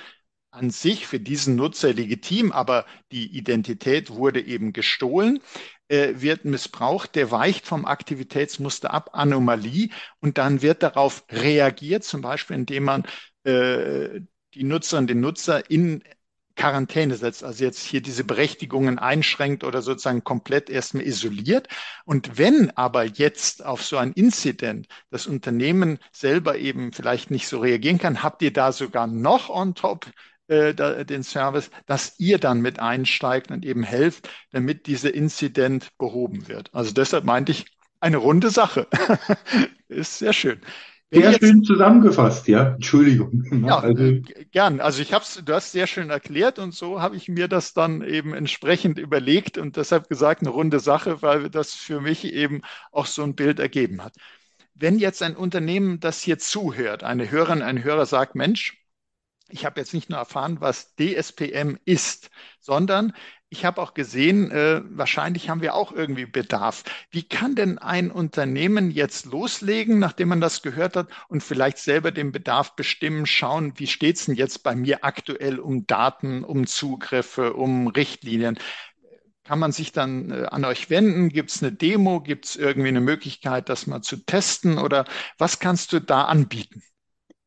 an 0.51 0.71
sich 0.71 1.07
für 1.07 1.21
diesen 1.21 1.57
Nutzer 1.57 1.93
legitim, 1.93 2.51
aber 2.51 2.87
die 3.13 3.37
Identität 3.37 4.11
wurde 4.11 4.41
eben 4.41 4.73
gestohlen 4.73 5.41
äh, 5.89 6.15
wird 6.17 6.45
missbraucht, 6.45 7.15
der 7.15 7.31
weicht 7.31 7.67
vom 7.67 7.85
Aktivitätsmuster 7.85 8.93
ab, 8.93 9.11
Anomalie, 9.13 9.91
und 10.21 10.39
dann 10.39 10.63
wird 10.63 10.83
darauf 10.83 11.25
reagiert, 11.31 12.05
zum 12.05 12.21
Beispiel 12.23 12.57
indem 12.57 12.85
man 12.85 13.05
äh, 13.45 14.21
die 14.55 14.65
Nutzerin, 14.65 15.07
den 15.07 15.21
Nutzer 15.21 15.71
in 15.71 16.03
Quarantäne 16.57 17.17
setzt, 17.17 17.45
also 17.45 17.63
jetzt 17.63 17.85
hier 17.85 18.01
diese 18.01 18.25
Berechtigungen 18.25 18.99
einschränkt 18.99 19.63
oder 19.63 19.83
sozusagen 19.83 20.25
komplett 20.25 20.71
erstmal 20.71 21.05
isoliert. 21.07 21.69
Und 22.07 22.39
wenn 22.39 22.71
aber 22.71 23.05
jetzt 23.05 23.65
auf 23.65 23.85
so 23.85 23.99
ein 23.99 24.13
Inzident 24.13 24.89
das 25.11 25.27
Unternehmen 25.27 25.99
selber 26.13 26.57
eben 26.57 26.93
vielleicht 26.93 27.31
nicht 27.31 27.47
so 27.47 27.59
reagieren 27.61 27.99
kann, 27.99 28.23
habt 28.23 28.41
ihr 28.41 28.53
da 28.53 28.73
sogar 28.73 29.07
noch 29.07 29.51
on 29.51 29.75
top 29.75 30.07
äh, 30.49 31.05
den 31.05 31.23
Service, 31.23 31.71
dass 31.87 32.15
ihr 32.19 32.39
dann 32.39 32.61
mit 32.61 32.79
einsteigt 32.79 33.51
und 33.51 33.65
eben 33.65 33.83
helft, 33.83 34.29
damit 34.53 34.87
dieser 34.87 35.15
Inzident 35.15 35.89
behoben 35.99 36.49
wird. 36.49 36.71
Also 36.73 36.93
deshalb 36.93 37.25
meinte 37.25 37.53
ich, 37.53 37.67
eine 38.01 38.19
runde 38.19 38.51
Sache. 38.51 38.87
Ist 39.89 40.19
sehr 40.19 40.33
schön. 40.33 40.61
Sehr 41.11 41.31
jetzt, 41.31 41.41
schön 41.41 41.63
zusammengefasst, 41.63 42.49
ja. 42.49 42.75
Entschuldigung. 42.75 43.45
Ja, 43.65 43.79
also, 43.79 44.03
äh, 44.03 44.23
gern. 44.51 44.81
Also 44.81 45.03
ich 45.03 45.13
habe 45.13 45.25
du 45.45 45.55
hast 45.55 45.71
sehr 45.71 45.87
schön 45.87 46.11
erklärt 46.11 46.59
und 46.59 46.75
so 46.75 47.01
habe 47.01 47.17
ich 47.17 47.29
mir 47.29 47.47
das 47.47 47.75
dann 47.75 48.03
eben 48.03 48.35
entsprechend 48.35 48.99
überlegt 48.99 49.57
und 49.57 49.77
deshalb 49.77 50.09
gesagt, 50.09 50.41
eine 50.43 50.51
runde 50.51 50.81
Sache, 50.81 51.23
weil 51.23 51.49
das 51.49 51.75
für 51.75 52.01
mich 52.01 52.25
eben 52.25 52.63
auch 52.91 53.07
so 53.07 53.23
ein 53.23 53.37
Bild 53.37 53.61
ergeben 53.61 54.03
hat. 54.03 54.15
Wenn 54.75 54.99
jetzt 54.99 55.23
ein 55.23 55.37
Unternehmen 55.37 56.01
das 56.01 56.21
hier 56.21 56.39
zuhört, 56.39 57.05
eine 57.05 57.31
Hörerin, 57.31 57.63
ein 57.63 57.83
Hörer 57.85 58.05
sagt, 58.05 58.35
Mensch, 58.35 58.77
ich 59.49 59.65
habe 59.65 59.81
jetzt 59.81 59.95
nicht 59.95 60.11
nur 60.11 60.19
erfahren, 60.19 60.61
was 60.61 60.95
DSPM 60.97 61.77
ist, 61.85 62.31
sondern 62.61 63.13
ich 63.49 63.65
habe 63.65 63.81
auch 63.81 63.95
gesehen, 63.95 64.51
äh, 64.51 64.83
wahrscheinlich 64.89 65.49
haben 65.49 65.63
wir 65.63 65.75
auch 65.75 65.93
irgendwie 65.93 66.27
Bedarf. 66.27 66.83
Wie 67.11 67.23
kann 67.23 67.55
denn 67.55 67.79
ein 67.79 68.11
Unternehmen 68.11 68.91
jetzt 68.91 69.25
loslegen, 69.27 70.01
nachdem 70.01 70.29
man 70.29 70.41
das 70.41 70.63
gehört 70.63 70.97
hat 70.97 71.09
und 71.29 71.43
vielleicht 71.43 71.79
selber 71.79 72.11
den 72.11 72.33
Bedarf 72.33 72.75
bestimmen, 72.75 73.25
schauen, 73.25 73.73
wie 73.77 73.87
steht 73.87 74.17
es 74.17 74.27
denn 74.27 74.35
jetzt 74.35 74.65
bei 74.65 74.75
mir 74.75 75.05
aktuell 75.05 75.61
um 75.61 75.87
Daten, 75.87 76.43
um 76.43 76.67
Zugriffe, 76.67 77.55
um 77.55 77.87
Richtlinien? 77.87 78.59
Kann 79.45 79.61
man 79.61 79.71
sich 79.71 79.93
dann 79.93 80.33
äh, 80.33 80.47
an 80.47 80.65
euch 80.65 80.91
wenden? 80.91 81.29
Gibt 81.29 81.51
es 81.53 81.63
eine 81.63 81.71
Demo? 81.71 82.21
Gibt 82.21 82.47
es 82.47 82.57
irgendwie 82.57 82.89
eine 82.89 83.01
Möglichkeit, 83.01 83.69
das 83.69 83.87
mal 83.87 84.03
zu 84.03 84.17
testen? 84.27 84.79
Oder 84.79 85.05
was 85.39 85.61
kannst 85.61 85.93
du 85.93 86.01
da 86.01 86.25
anbieten? 86.25 86.83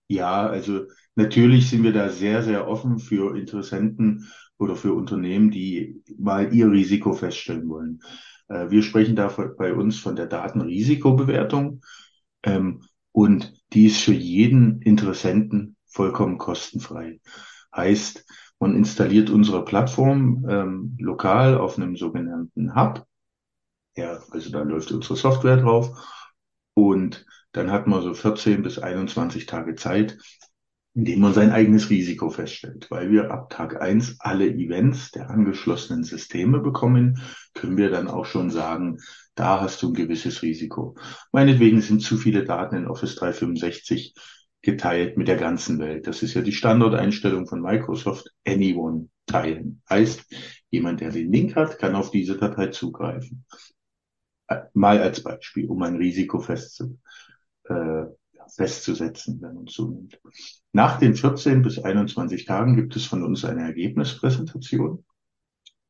Ja, 0.07 0.47
also 0.47 0.85
natürlich 1.19 1.69
sind 1.69 1.84
wir 1.84 1.93
da 1.93 2.10
sehr, 2.10 2.41
sehr 2.41 2.67
offen 2.67 2.97
für 2.97 3.38
Interessenten 3.38 4.32
oder 4.58 4.75
für 4.75 4.93
Unternehmen, 4.93 5.51
die 5.51 6.01
mal 6.17 6.53
ihr 6.53 6.71
Risiko 6.71 7.13
feststellen 7.13 7.69
wollen. 7.69 8.01
Äh, 8.47 8.69
wir 8.71 8.82
sprechen 8.82 9.15
da 9.15 9.27
bei 9.58 9.73
uns 9.73 9.99
von 9.99 10.15
der 10.15 10.25
Datenrisikobewertung 10.25 11.82
ähm, 12.43 12.82
und 13.12 13.53
die 13.73 13.86
ist 13.86 14.01
für 14.01 14.13
jeden 14.13 14.82
Interessenten 14.82 15.75
vollkommen 15.86 16.38
kostenfrei. 16.38 17.19
Heißt, 17.75 18.25
man 18.60 18.75
installiert 18.75 19.29
unsere 19.29 19.63
Plattform 19.63 20.45
ähm, 20.49 20.97
lokal 20.99 21.58
auf 21.58 21.77
einem 21.77 21.95
sogenannten 21.95 22.75
Hub. 22.75 23.05
Ja, 23.95 24.19
also 24.32 24.51
da 24.51 24.62
läuft 24.63 24.91
unsere 24.91 25.15
Software 25.15 25.58
drauf. 25.58 25.97
Und 26.73 27.25
dann 27.51 27.71
hat 27.71 27.88
man 27.88 28.01
so 28.01 28.13
14 28.13 28.62
bis 28.62 28.79
21 28.79 29.45
Tage 29.45 29.75
Zeit, 29.75 30.17
indem 30.95 31.19
man 31.19 31.34
sein 31.34 31.52
eigenes 31.52 31.89
Risiko 31.89 32.30
feststellt. 32.30 32.88
Weil 32.89 33.12
wir 33.12 33.32
ab 33.32 33.49
Tag 33.49 33.82
eins 33.82 34.17
alle 34.19 34.47
Events 34.47 35.12
der 35.12 35.30
angeschlossenen 35.30 36.04
Systeme 36.04 36.60
bekommen, 36.60 37.21
können 37.54 37.78
wir 37.78 37.89
dann 37.89 38.08
auch 38.08 38.25
schon 38.25 38.49
sagen, 38.49 38.97
da 39.36 39.62
hast 39.62 39.82
du 39.82 39.89
ein 39.89 39.93
gewisses 39.93 40.41
Risiko. 40.41 40.95
Meinetwegen 41.32 41.82
sind 41.82 42.02
zu 42.02 42.17
viele 42.17 42.43
Daten 42.43 42.75
in 42.75 42.88
Office 42.88 43.15
365 43.15 44.13
geteilt 44.62 45.17
mit 45.17 45.28
der 45.28 45.38
ganzen 45.38 45.80
Welt. 45.80 46.08
Das 46.08 46.21
ist 46.21 46.34
ja 46.34 46.41
die 46.41 46.52
Standardeinstellung 46.52 47.47
von 47.47 47.62
Microsoft, 47.62 48.30
anyone 48.45 49.10
teilen. 49.25 49.82
Heißt, 49.89 50.25
jemand, 50.69 51.02
der 51.02 51.12
den 51.12 51.32
Link 51.32 51.56
hat, 51.56 51.80
kann 51.80 51.95
auf 51.95 52.12
diese 52.12 52.38
Datei 52.38 52.67
zugreifen. 52.67 53.45
Äh, 54.47 54.63
mal 54.73 54.99
als 54.99 55.23
Beispiel, 55.23 55.69
um 55.69 55.82
ein 55.84 55.95
Risiko 55.95 56.39
festzu, 56.39 56.99
äh, 57.65 58.06
festzusetzen, 58.55 59.39
wenn 59.41 59.55
man 59.55 59.67
zunimmt. 59.67 60.19
Nach 60.73 60.99
den 60.99 61.15
14 61.15 61.62
bis 61.62 61.79
21 61.79 62.45
Tagen 62.45 62.75
gibt 62.75 62.95
es 62.95 63.05
von 63.05 63.23
uns 63.23 63.45
eine 63.45 63.63
Ergebnispräsentation, 63.63 65.03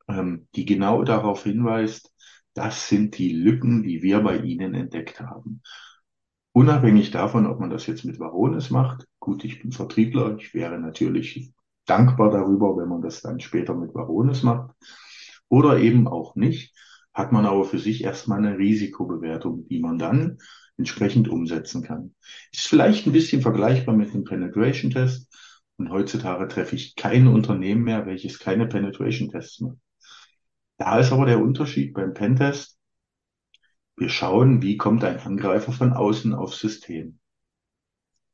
ähm, 0.08 0.48
die 0.54 0.64
genau 0.64 1.02
darauf 1.04 1.44
hinweist, 1.44 2.12
das 2.54 2.88
sind 2.88 3.16
die 3.18 3.32
Lücken, 3.32 3.82
die 3.82 4.02
wir 4.02 4.20
bei 4.20 4.38
Ihnen 4.38 4.74
entdeckt 4.74 5.20
haben. 5.20 5.62
Unabhängig 6.52 7.10
davon, 7.12 7.46
ob 7.46 7.60
man 7.60 7.70
das 7.70 7.86
jetzt 7.86 8.04
mit 8.04 8.18
Varonis 8.18 8.70
macht, 8.70 9.06
gut, 9.20 9.44
ich 9.44 9.62
bin 9.62 9.70
Vertriebler, 9.70 10.36
ich 10.36 10.52
wäre 10.52 10.80
natürlich 10.80 11.52
dankbar 11.86 12.30
darüber, 12.30 12.76
wenn 12.76 12.88
man 12.88 13.02
das 13.02 13.20
dann 13.20 13.38
später 13.40 13.74
mit 13.74 13.94
Varonis 13.94 14.42
macht, 14.42 14.74
oder 15.48 15.78
eben 15.78 16.08
auch 16.08 16.34
nicht, 16.34 16.74
hat 17.12 17.32
man 17.32 17.46
aber 17.46 17.64
für 17.64 17.78
sich 17.78 18.04
erstmal 18.04 18.38
eine 18.38 18.58
Risikobewertung, 18.58 19.66
die 19.68 19.80
man 19.80 19.98
dann 19.98 20.38
entsprechend 20.80 21.28
umsetzen 21.28 21.82
kann. 21.82 22.14
Ist 22.52 22.66
vielleicht 22.66 23.06
ein 23.06 23.12
bisschen 23.12 23.42
vergleichbar 23.42 23.94
mit 23.94 24.12
dem 24.14 24.24
Penetration 24.24 24.90
Test. 24.90 25.28
Und 25.76 25.90
heutzutage 25.90 26.48
treffe 26.48 26.74
ich 26.74 26.96
kein 26.96 27.26
Unternehmen 27.26 27.84
mehr, 27.84 28.06
welches 28.06 28.38
keine 28.38 28.66
Penetration 28.66 29.30
Tests 29.30 29.60
macht. 29.60 29.76
Da 30.78 30.98
ist 30.98 31.12
aber 31.12 31.26
der 31.26 31.40
Unterschied 31.40 31.92
beim 31.92 32.14
Pentest. 32.14 32.78
Wir 33.96 34.08
schauen, 34.08 34.62
wie 34.62 34.78
kommt 34.78 35.04
ein 35.04 35.18
Angreifer 35.18 35.72
von 35.72 35.92
außen 35.92 36.32
aufs 36.34 36.58
System. 36.58 37.18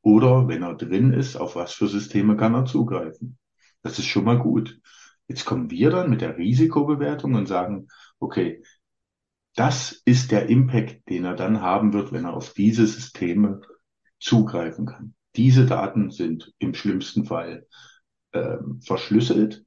Oder 0.01 0.47
wenn 0.47 0.63
er 0.63 0.75
drin 0.75 1.11
ist, 1.11 1.35
auf 1.35 1.57
was 1.57 1.73
für 1.73 1.89
Systeme 1.89 2.37
kann 2.37 2.55
er 2.55 2.65
zugreifen. 2.65 3.37
Das 3.81 3.99
ist 3.99 4.05
schon 4.05 4.23
mal 4.23 4.39
gut. 4.39 4.79
Jetzt 5.27 5.43
kommen 5.43 5.69
wir 5.69 5.89
dann 5.89 6.09
mit 6.09 6.21
der 6.21 6.37
Risikobewertung 6.37 7.35
und 7.35 7.47
sagen, 7.47 7.89
okay, 8.19 8.63
das 9.57 10.03
ist 10.05 10.31
der 10.31 10.49
Impact, 10.49 11.09
den 11.09 11.25
er 11.25 11.33
dann 11.33 11.61
haben 11.61 11.91
wird, 11.91 12.11
wenn 12.11 12.25
er 12.25 12.35
auf 12.35 12.53
diese 12.53 12.85
Systeme 12.85 13.61
zugreifen 14.19 14.85
kann. 14.85 15.15
Diese 15.35 15.65
Daten 15.65 16.11
sind 16.11 16.53
im 16.59 16.75
schlimmsten 16.75 17.25
Fall 17.25 17.65
äh, 18.33 18.57
verschlüsselt 18.81 19.65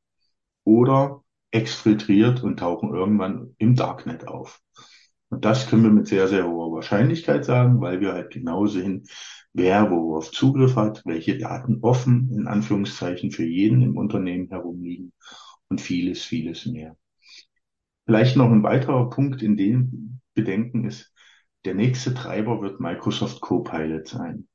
oder 0.64 1.24
exfiltriert 1.50 2.44
und 2.44 2.60
tauchen 2.60 2.94
irgendwann 2.94 3.56
im 3.58 3.74
Darknet 3.74 4.28
auf. 4.28 4.60
Und 5.28 5.44
das 5.44 5.68
können 5.68 5.82
wir 5.82 5.90
mit 5.90 6.06
sehr, 6.06 6.28
sehr 6.28 6.46
hoher 6.46 6.72
Wahrscheinlichkeit 6.72 7.44
sagen, 7.44 7.80
weil 7.80 8.00
wir 8.00 8.12
halt 8.12 8.30
genau 8.30 8.66
sehen, 8.66 9.06
wer 9.52 9.90
worauf 9.90 10.30
Zugriff 10.30 10.76
hat, 10.76 11.02
welche 11.04 11.36
Daten 11.36 11.78
offen 11.82 12.30
in 12.32 12.46
Anführungszeichen 12.46 13.32
für 13.32 13.44
jeden 13.44 13.82
im 13.82 13.96
Unternehmen 13.96 14.48
herumliegen 14.48 15.12
und 15.68 15.80
vieles, 15.80 16.22
vieles 16.22 16.66
mehr. 16.66 16.96
Vielleicht 18.10 18.36
noch 18.36 18.50
ein 18.50 18.64
weiterer 18.64 19.08
Punkt 19.08 19.40
in 19.40 19.56
dem 19.56 20.18
Bedenken 20.34 20.84
ist, 20.84 21.14
der 21.64 21.76
nächste 21.76 22.12
Treiber 22.12 22.60
wird 22.60 22.80
Microsoft 22.80 23.40
Copilot 23.40 24.08
sein. 24.08 24.48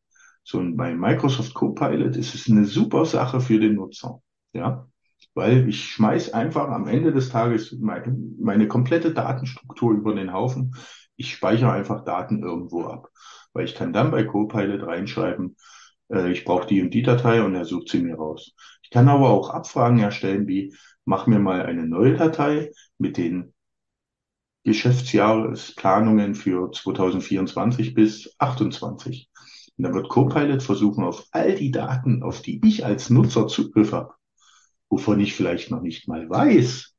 So, 0.44 0.58
und 0.58 0.76
bei 0.76 0.94
Microsoft 0.94 1.54
Copilot 1.54 2.18
ist 2.18 2.36
es 2.36 2.50
eine 2.50 2.66
super 2.66 3.06
Sache 3.06 3.40
für 3.40 3.58
den 3.58 3.76
Nutzer. 3.76 4.22
Ja, 4.52 4.90
weil 5.36 5.70
ich 5.70 5.86
schmeiß 5.86 6.34
einfach 6.34 6.68
am 6.68 6.86
Ende 6.86 7.14
des 7.14 7.30
Tages 7.30 7.72
meine, 7.80 8.18
meine 8.38 8.68
komplette 8.68 9.14
Datenstruktur 9.14 9.94
über 9.94 10.14
den 10.14 10.34
Haufen. 10.34 10.76
Ich 11.16 11.32
speichere 11.32 11.72
einfach 11.72 12.04
Daten 12.04 12.44
irgendwo 12.44 12.84
ab, 12.84 13.08
weil 13.54 13.64
ich 13.64 13.76
kann 13.76 13.94
dann 13.94 14.12
bei 14.12 14.26
Copilot 14.26 14.86
reinschreiben, 14.86 15.56
äh, 16.12 16.30
ich 16.30 16.44
brauche 16.44 16.68
die 16.68 16.82
und 16.82 16.94
die 16.94 17.04
Datei 17.04 17.42
und 17.42 17.56
er 17.56 17.64
sucht 17.64 17.88
sie 17.88 18.04
mir 18.04 18.16
raus. 18.16 18.54
Ich 18.84 18.90
kann 18.90 19.08
aber 19.08 19.30
auch 19.30 19.50
Abfragen 19.50 20.00
erstellen 20.00 20.46
wie, 20.46 20.76
mach 21.06 21.28
mir 21.28 21.40
mal 21.40 21.66
eine 21.66 21.86
neue 21.86 22.16
Datei 22.16 22.72
mit 22.98 23.18
den 23.18 23.54
Geschäftsjahresplanungen 24.64 26.36
für 26.36 26.72
2024 26.72 27.94
bis 27.94 28.24
2028. 28.24 29.30
Und 29.78 29.84
dann 29.84 29.94
wird 29.94 30.10
Copilot 30.10 30.64
versuchen, 30.64 31.04
auf 31.04 31.26
all 31.32 31.56
die 31.56 31.72
Daten, 31.72 32.24
auf 32.24 32.42
die 32.42 32.60
ich 32.66 32.86
als 32.86 33.10
Nutzer 33.10 33.48
Zugriff 33.48 33.92
habe, 33.92 34.14
wovon 34.90 35.20
ich 35.20 35.36
vielleicht 35.36 35.70
noch 35.70 35.82
nicht 35.82 36.08
mal 36.08 36.30
weiß, 36.30 36.96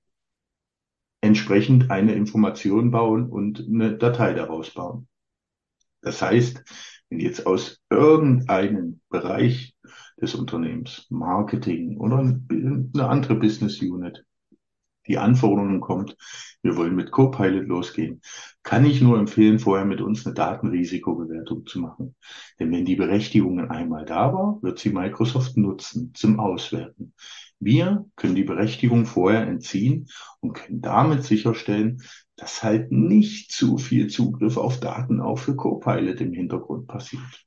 entsprechend 1.22 1.90
eine 1.90 2.14
Information 2.14 2.90
bauen 2.90 3.28
und 3.28 3.66
eine 3.66 3.96
Datei 3.96 4.32
daraus 4.34 4.70
bauen. 4.70 5.08
Das 6.02 6.22
heißt, 6.22 6.62
wenn 7.08 7.18
jetzt 7.18 7.46
aus 7.46 7.80
irgendeinem 7.90 9.00
Bereich 9.08 9.74
des 10.20 10.34
Unternehmens, 10.34 11.06
Marketing 11.10 11.98
oder 11.98 12.18
eine 12.18 13.08
andere 13.08 13.36
Business 13.36 13.80
Unit, 13.80 14.24
die 15.06 15.18
Anforderungen 15.18 15.80
kommt, 15.80 16.16
wir 16.62 16.76
wollen 16.76 16.96
mit 16.96 17.12
Copilot 17.12 17.66
losgehen, 17.66 18.20
kann 18.62 18.84
ich 18.84 19.00
nur 19.00 19.18
empfehlen, 19.18 19.58
vorher 19.58 19.86
mit 19.86 20.00
uns 20.00 20.26
eine 20.26 20.34
Datenrisikobewertung 20.34 21.64
zu 21.66 21.80
machen. 21.80 22.16
Denn 22.58 22.72
wenn 22.72 22.84
die 22.84 22.96
Berechtigungen 22.96 23.70
einmal 23.70 24.04
da 24.04 24.32
war, 24.32 24.58
wird 24.62 24.78
sie 24.78 24.90
Microsoft 24.90 25.56
nutzen 25.56 26.12
zum 26.14 26.40
Auswerten. 26.40 27.14
Wir 27.58 28.04
können 28.16 28.34
die 28.34 28.44
Berechtigung 28.44 29.06
vorher 29.06 29.46
entziehen 29.46 30.08
und 30.40 30.54
können 30.54 30.82
damit 30.82 31.24
sicherstellen, 31.24 32.02
dass 32.36 32.62
halt 32.62 32.92
nicht 32.92 33.50
zu 33.50 33.78
viel 33.78 34.08
Zugriff 34.08 34.58
auf 34.58 34.78
Daten 34.78 35.20
auch 35.20 35.38
für 35.38 35.56
Copilot 35.56 36.20
im 36.20 36.32
Hintergrund 36.32 36.86
passiert. 36.86 37.45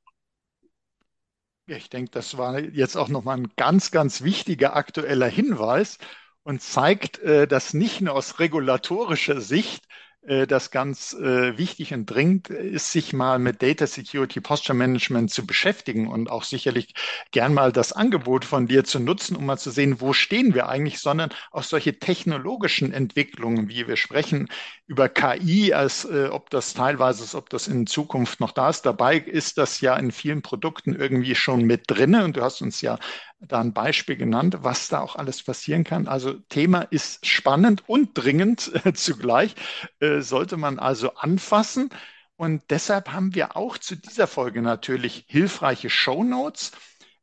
Ich 1.76 1.88
denke, 1.88 2.10
das 2.10 2.36
war 2.36 2.58
jetzt 2.58 2.96
auch 2.96 3.08
nochmal 3.08 3.38
ein 3.38 3.52
ganz, 3.56 3.92
ganz 3.92 4.22
wichtiger 4.22 4.74
aktueller 4.74 5.28
Hinweis 5.28 5.98
und 6.42 6.60
zeigt, 6.62 7.18
äh, 7.20 7.46
dass 7.46 7.74
nicht 7.74 8.00
nur 8.00 8.14
aus 8.14 8.40
regulatorischer 8.40 9.40
Sicht 9.40 9.84
das 10.22 10.70
ganz 10.70 11.14
äh, 11.14 11.56
wichtig 11.56 11.94
und 11.94 12.06
dringend 12.06 12.50
ist, 12.50 12.92
sich 12.92 13.12
mal 13.14 13.38
mit 13.38 13.62
Data 13.62 13.86
Security 13.86 14.40
Posture 14.40 14.76
Management 14.76 15.30
zu 15.30 15.46
beschäftigen 15.46 16.08
und 16.08 16.30
auch 16.30 16.44
sicherlich 16.44 16.94
gern 17.30 17.54
mal 17.54 17.72
das 17.72 17.92
Angebot 17.92 18.44
von 18.44 18.66
dir 18.66 18.84
zu 18.84 19.00
nutzen, 19.00 19.34
um 19.34 19.46
mal 19.46 19.56
zu 19.56 19.70
sehen, 19.70 20.00
wo 20.00 20.12
stehen 20.12 20.54
wir 20.54 20.68
eigentlich, 20.68 20.98
sondern 21.00 21.30
auch 21.52 21.62
solche 21.62 21.98
technologischen 21.98 22.92
Entwicklungen, 22.92 23.68
wie 23.70 23.88
wir 23.88 23.96
sprechen 23.96 24.48
über 24.86 25.08
KI, 25.08 25.72
als 25.72 26.04
äh, 26.04 26.28
ob 26.30 26.50
das 26.50 26.74
teilweise 26.74 27.24
ist, 27.24 27.34
ob 27.34 27.48
das 27.48 27.66
in 27.66 27.86
Zukunft 27.86 28.40
noch 28.40 28.52
da 28.52 28.68
ist. 28.68 28.82
Dabei 28.82 29.16
ist 29.16 29.56
das 29.56 29.80
ja 29.80 29.96
in 29.96 30.12
vielen 30.12 30.42
Produkten 30.42 30.94
irgendwie 30.94 31.34
schon 31.34 31.62
mit 31.64 31.84
drinne 31.86 32.24
und 32.24 32.36
du 32.36 32.42
hast 32.42 32.60
uns 32.60 32.80
ja 32.82 32.98
da 33.40 33.60
ein 33.60 33.72
Beispiel 33.72 34.16
genannt, 34.16 34.58
was 34.60 34.88
da 34.88 35.00
auch 35.00 35.16
alles 35.16 35.42
passieren 35.42 35.84
kann. 35.84 36.06
Also 36.08 36.34
Thema 36.48 36.82
ist 36.82 37.26
spannend 37.26 37.84
und 37.88 38.10
dringend 38.14 38.70
äh, 38.84 38.92
zugleich, 38.92 39.54
äh, 40.00 40.20
sollte 40.20 40.56
man 40.56 40.78
also 40.78 41.14
anfassen. 41.14 41.90
Und 42.36 42.62
deshalb 42.70 43.12
haben 43.12 43.34
wir 43.34 43.56
auch 43.56 43.78
zu 43.78 43.96
dieser 43.96 44.26
Folge 44.26 44.62
natürlich 44.62 45.24
hilfreiche 45.28 45.90
Show 45.90 46.22
Notes, 46.24 46.72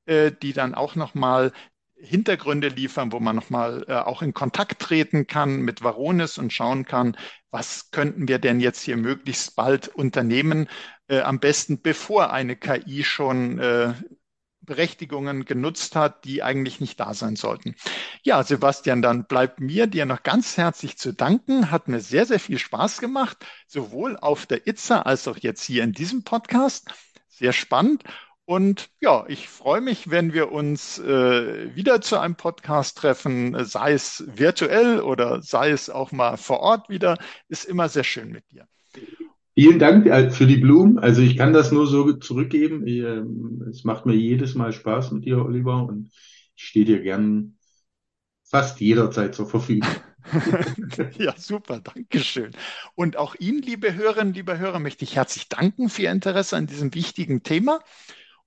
äh, 0.05 0.31
die 0.31 0.53
dann 0.53 0.75
auch 0.75 0.95
nochmal 0.95 1.51
Hintergründe 1.99 2.67
liefern, 2.67 3.11
wo 3.11 3.19
man 3.19 3.35
nochmal 3.35 3.83
äh, 3.87 3.93
auch 3.93 4.21
in 4.21 4.33
Kontakt 4.33 4.79
treten 4.79 5.25
kann 5.25 5.61
mit 5.61 5.83
Varonis 5.83 6.37
und 6.37 6.53
schauen 6.53 6.85
kann, 6.85 7.17
was 7.49 7.89
könnten 7.91 8.27
wir 8.27 8.37
denn 8.37 8.59
jetzt 8.59 8.81
hier 8.81 8.97
möglichst 8.97 9.55
bald 9.55 9.87
unternehmen, 9.87 10.69
äh, 11.07 11.21
am 11.21 11.39
besten 11.39 11.81
bevor 11.81 12.31
eine 12.31 12.55
KI 12.55 13.03
schon 13.03 13.57
äh, 13.59 13.93
Berechtigungen 14.67 15.45
genutzt 15.45 15.95
hat, 15.95 16.23
die 16.25 16.43
eigentlich 16.43 16.79
nicht 16.79 16.99
da 16.99 17.15
sein 17.15 17.35
sollten. 17.35 17.75
Ja, 18.21 18.43
Sebastian, 18.43 19.01
dann 19.01 19.25
bleibt 19.25 19.59
mir 19.59 19.87
dir 19.87 20.05
noch 20.05 20.21
ganz 20.21 20.57
herzlich 20.57 20.97
zu 20.97 21.13
danken. 21.13 21.71
Hat 21.71 21.87
mir 21.87 22.01
sehr, 22.01 22.27
sehr 22.27 22.39
viel 22.39 22.59
Spaß 22.59 22.99
gemacht, 22.99 23.37
sowohl 23.65 24.17
auf 24.17 24.45
der 24.45 24.67
ITSA 24.67 25.01
als 25.01 25.27
auch 25.27 25.37
jetzt 25.37 25.63
hier 25.63 25.83
in 25.83 25.93
diesem 25.93 26.23
Podcast. 26.23 26.91
Sehr 27.29 27.53
spannend. 27.53 28.03
Und 28.45 28.89
ja, 29.01 29.25
ich 29.27 29.49
freue 29.49 29.81
mich, 29.81 30.09
wenn 30.09 30.33
wir 30.33 30.51
uns 30.51 30.99
äh, 30.99 31.75
wieder 31.75 31.99
zu 31.99 32.17
einem 32.17 32.35
Podcast 32.35 32.97
treffen, 32.97 33.65
sei 33.65 33.93
es 33.93 34.23
virtuell 34.27 35.01
oder 35.01 35.41
sei 35.41 35.71
es 35.71 35.89
auch 35.89 36.11
mal 36.11 36.37
vor 36.37 36.59
Ort 36.61 36.87
wieder. 36.87 37.17
Ist 37.49 37.65
immer 37.65 37.89
sehr 37.89 38.05
schön 38.05 38.31
mit 38.31 38.49
dir. 38.51 38.67
Vielen 39.57 39.79
Dank 39.79 40.05
äh, 40.05 40.29
für 40.29 40.45
die 40.45 40.57
Blumen. 40.57 40.99
Also 40.99 41.23
ich 41.23 41.35
kann 41.35 41.51
das 41.51 41.71
nur 41.71 41.87
so 41.87 42.13
zurückgeben. 42.13 42.85
Ähm, 42.85 43.65
es 43.67 43.83
macht 43.83 44.05
mir 44.05 44.13
jedes 44.13 44.53
Mal 44.53 44.71
Spaß 44.71 45.11
mit 45.13 45.25
dir, 45.25 45.43
Oliver, 45.43 45.83
und 45.83 46.11
ich 46.55 46.63
stehe 46.63 46.85
dir 46.85 47.01
gern 47.01 47.57
fast 48.43 48.79
jederzeit 48.79 49.33
zur 49.33 49.49
Verfügung. 49.49 49.89
ja, 51.17 51.33
super, 51.37 51.79
danke 51.79 52.19
schön. 52.19 52.51
Und 52.93 53.17
auch 53.17 53.33
Ihnen, 53.39 53.63
liebe 53.63 53.95
Hörerinnen, 53.95 54.35
liebe 54.35 54.59
Hörer, 54.59 54.77
möchte 54.77 55.05
ich 55.05 55.15
herzlich 55.15 55.49
danken 55.49 55.89
für 55.89 56.03
Ihr 56.03 56.11
Interesse 56.11 56.55
an 56.55 56.67
diesem 56.67 56.93
wichtigen 56.93 57.41
Thema. 57.41 57.79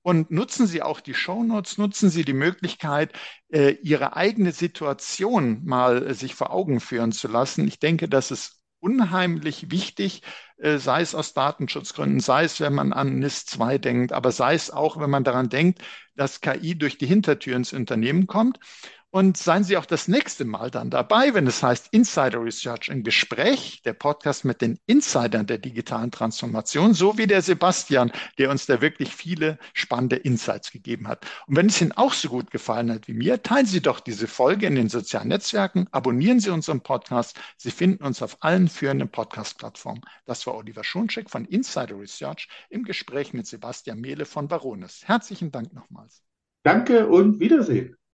Und 0.03 0.31
nutzen 0.31 0.69
Sie 0.69 0.81
auch 0.81 1.01
die 1.01 1.15
Shownotes, 1.15 1.77
nutzen 1.77 2.09
Sie 2.09 2.25
die 2.25 2.35
Möglichkeit, 2.35 3.13
äh, 3.49 3.73
Ihre 3.83 4.15
eigene 4.15 4.53
Situation 4.53 5.65
mal 5.65 6.07
äh, 6.07 6.15
sich 6.15 6.37
vor 6.37 6.53
Augen 6.53 6.79
führen 6.79 7.11
zu 7.11 7.27
lassen. 7.27 7.67
Ich 7.67 7.81
denke, 7.81 8.09
das 8.09 8.31
ist 8.31 8.60
unheimlich 8.81 9.71
wichtig, 9.71 10.23
äh, 10.59 10.79
sei 10.79 11.03
es 11.03 11.15
aus 11.15 11.35
Datenschutzgründen, 11.35 12.21
sei 12.21 12.45
es, 12.45 12.61
wenn 12.61 12.75
man 12.75 12.93
an 12.93 13.19
NIS 13.19 13.47
2 13.47 13.79
denkt, 13.79 14.13
aber 14.13 14.33
sei 14.33 14.55
es 14.55 14.71
auch, 14.71 14.99
wenn 15.01 15.11
man 15.11 15.25
daran 15.25 15.49
denkt, 15.49 15.83
dass 16.17 16.41
KI 16.41 16.77
durch 16.77 16.99
die 16.99 17.07
Hintertür 17.07 17.57
ins 17.57 17.73
Unternehmen 17.73 18.27
kommt. 18.27 18.59
Und 19.13 19.37
seien 19.37 19.65
Sie 19.65 19.77
auch 19.77 19.87
das 19.87 20.07
nächste 20.07 20.45
Mal 20.45 20.71
dann 20.71 20.89
dabei, 20.89 21.35
wenn 21.35 21.49
es 21.49 21.65
heißt 21.65 21.89
Insider 21.91 22.45
Research 22.45 22.89
im 22.89 23.03
Gespräch, 23.03 23.83
der 23.85 23.93
Podcast 23.93 24.45
mit 24.45 24.61
den 24.61 24.79
Insidern 24.87 25.47
der 25.47 25.59
digitalen 25.59 26.13
Transformation, 26.13 26.95
so 26.95 27.19
wie 27.19 27.27
der 27.27 27.43
Sebastian, 27.43 28.13
der 28.39 28.51
uns 28.51 28.67
da 28.67 28.81
wirklich 28.81 29.17
viele 29.17 29.59
spannende 29.75 30.15
Insights 30.15 30.71
gegeben 30.71 31.09
hat. 31.09 31.27
Und 31.49 31.57
wenn 31.57 31.67
es 31.67 31.81
Ihnen 31.81 31.91
auch 31.91 32.13
so 32.13 32.29
gut 32.29 32.53
gefallen 32.53 32.93
hat 32.93 33.09
wie 33.09 33.15
mir, 33.15 33.43
teilen 33.43 33.67
Sie 33.67 33.83
doch 33.83 33.99
diese 33.99 34.29
Folge 34.29 34.67
in 34.67 34.77
den 34.77 34.89
sozialen 34.89 35.29
Netzwerken, 35.29 35.89
abonnieren 35.91 36.39
Sie 36.39 36.51
unseren 36.51 36.81
Podcast. 36.81 37.37
Sie 37.57 37.73
finden 37.73 38.05
uns 38.05 38.23
auf 38.23 38.37
allen 38.45 38.69
führenden 38.69 39.11
Podcast-Plattformen. 39.11 40.03
Das 40.25 40.47
war 40.47 40.55
Oliver 40.55 40.85
Schoncheck 40.85 41.31
von 41.31 41.47
Insider 41.47 41.99
Research 41.99 42.49
im 42.69 42.85
Gespräch 42.85 43.33
mit 43.33 43.49
Sebastian 43.49 44.01
Mehle 44.01 44.25
von 44.25 44.47
Barones. 44.47 45.03
Herzlichen 45.05 45.51
Dank 45.51 45.73
nochmals. 45.73 46.23
Danke 46.63 47.09
und 47.09 47.41
Wiedersehen. 47.41 47.97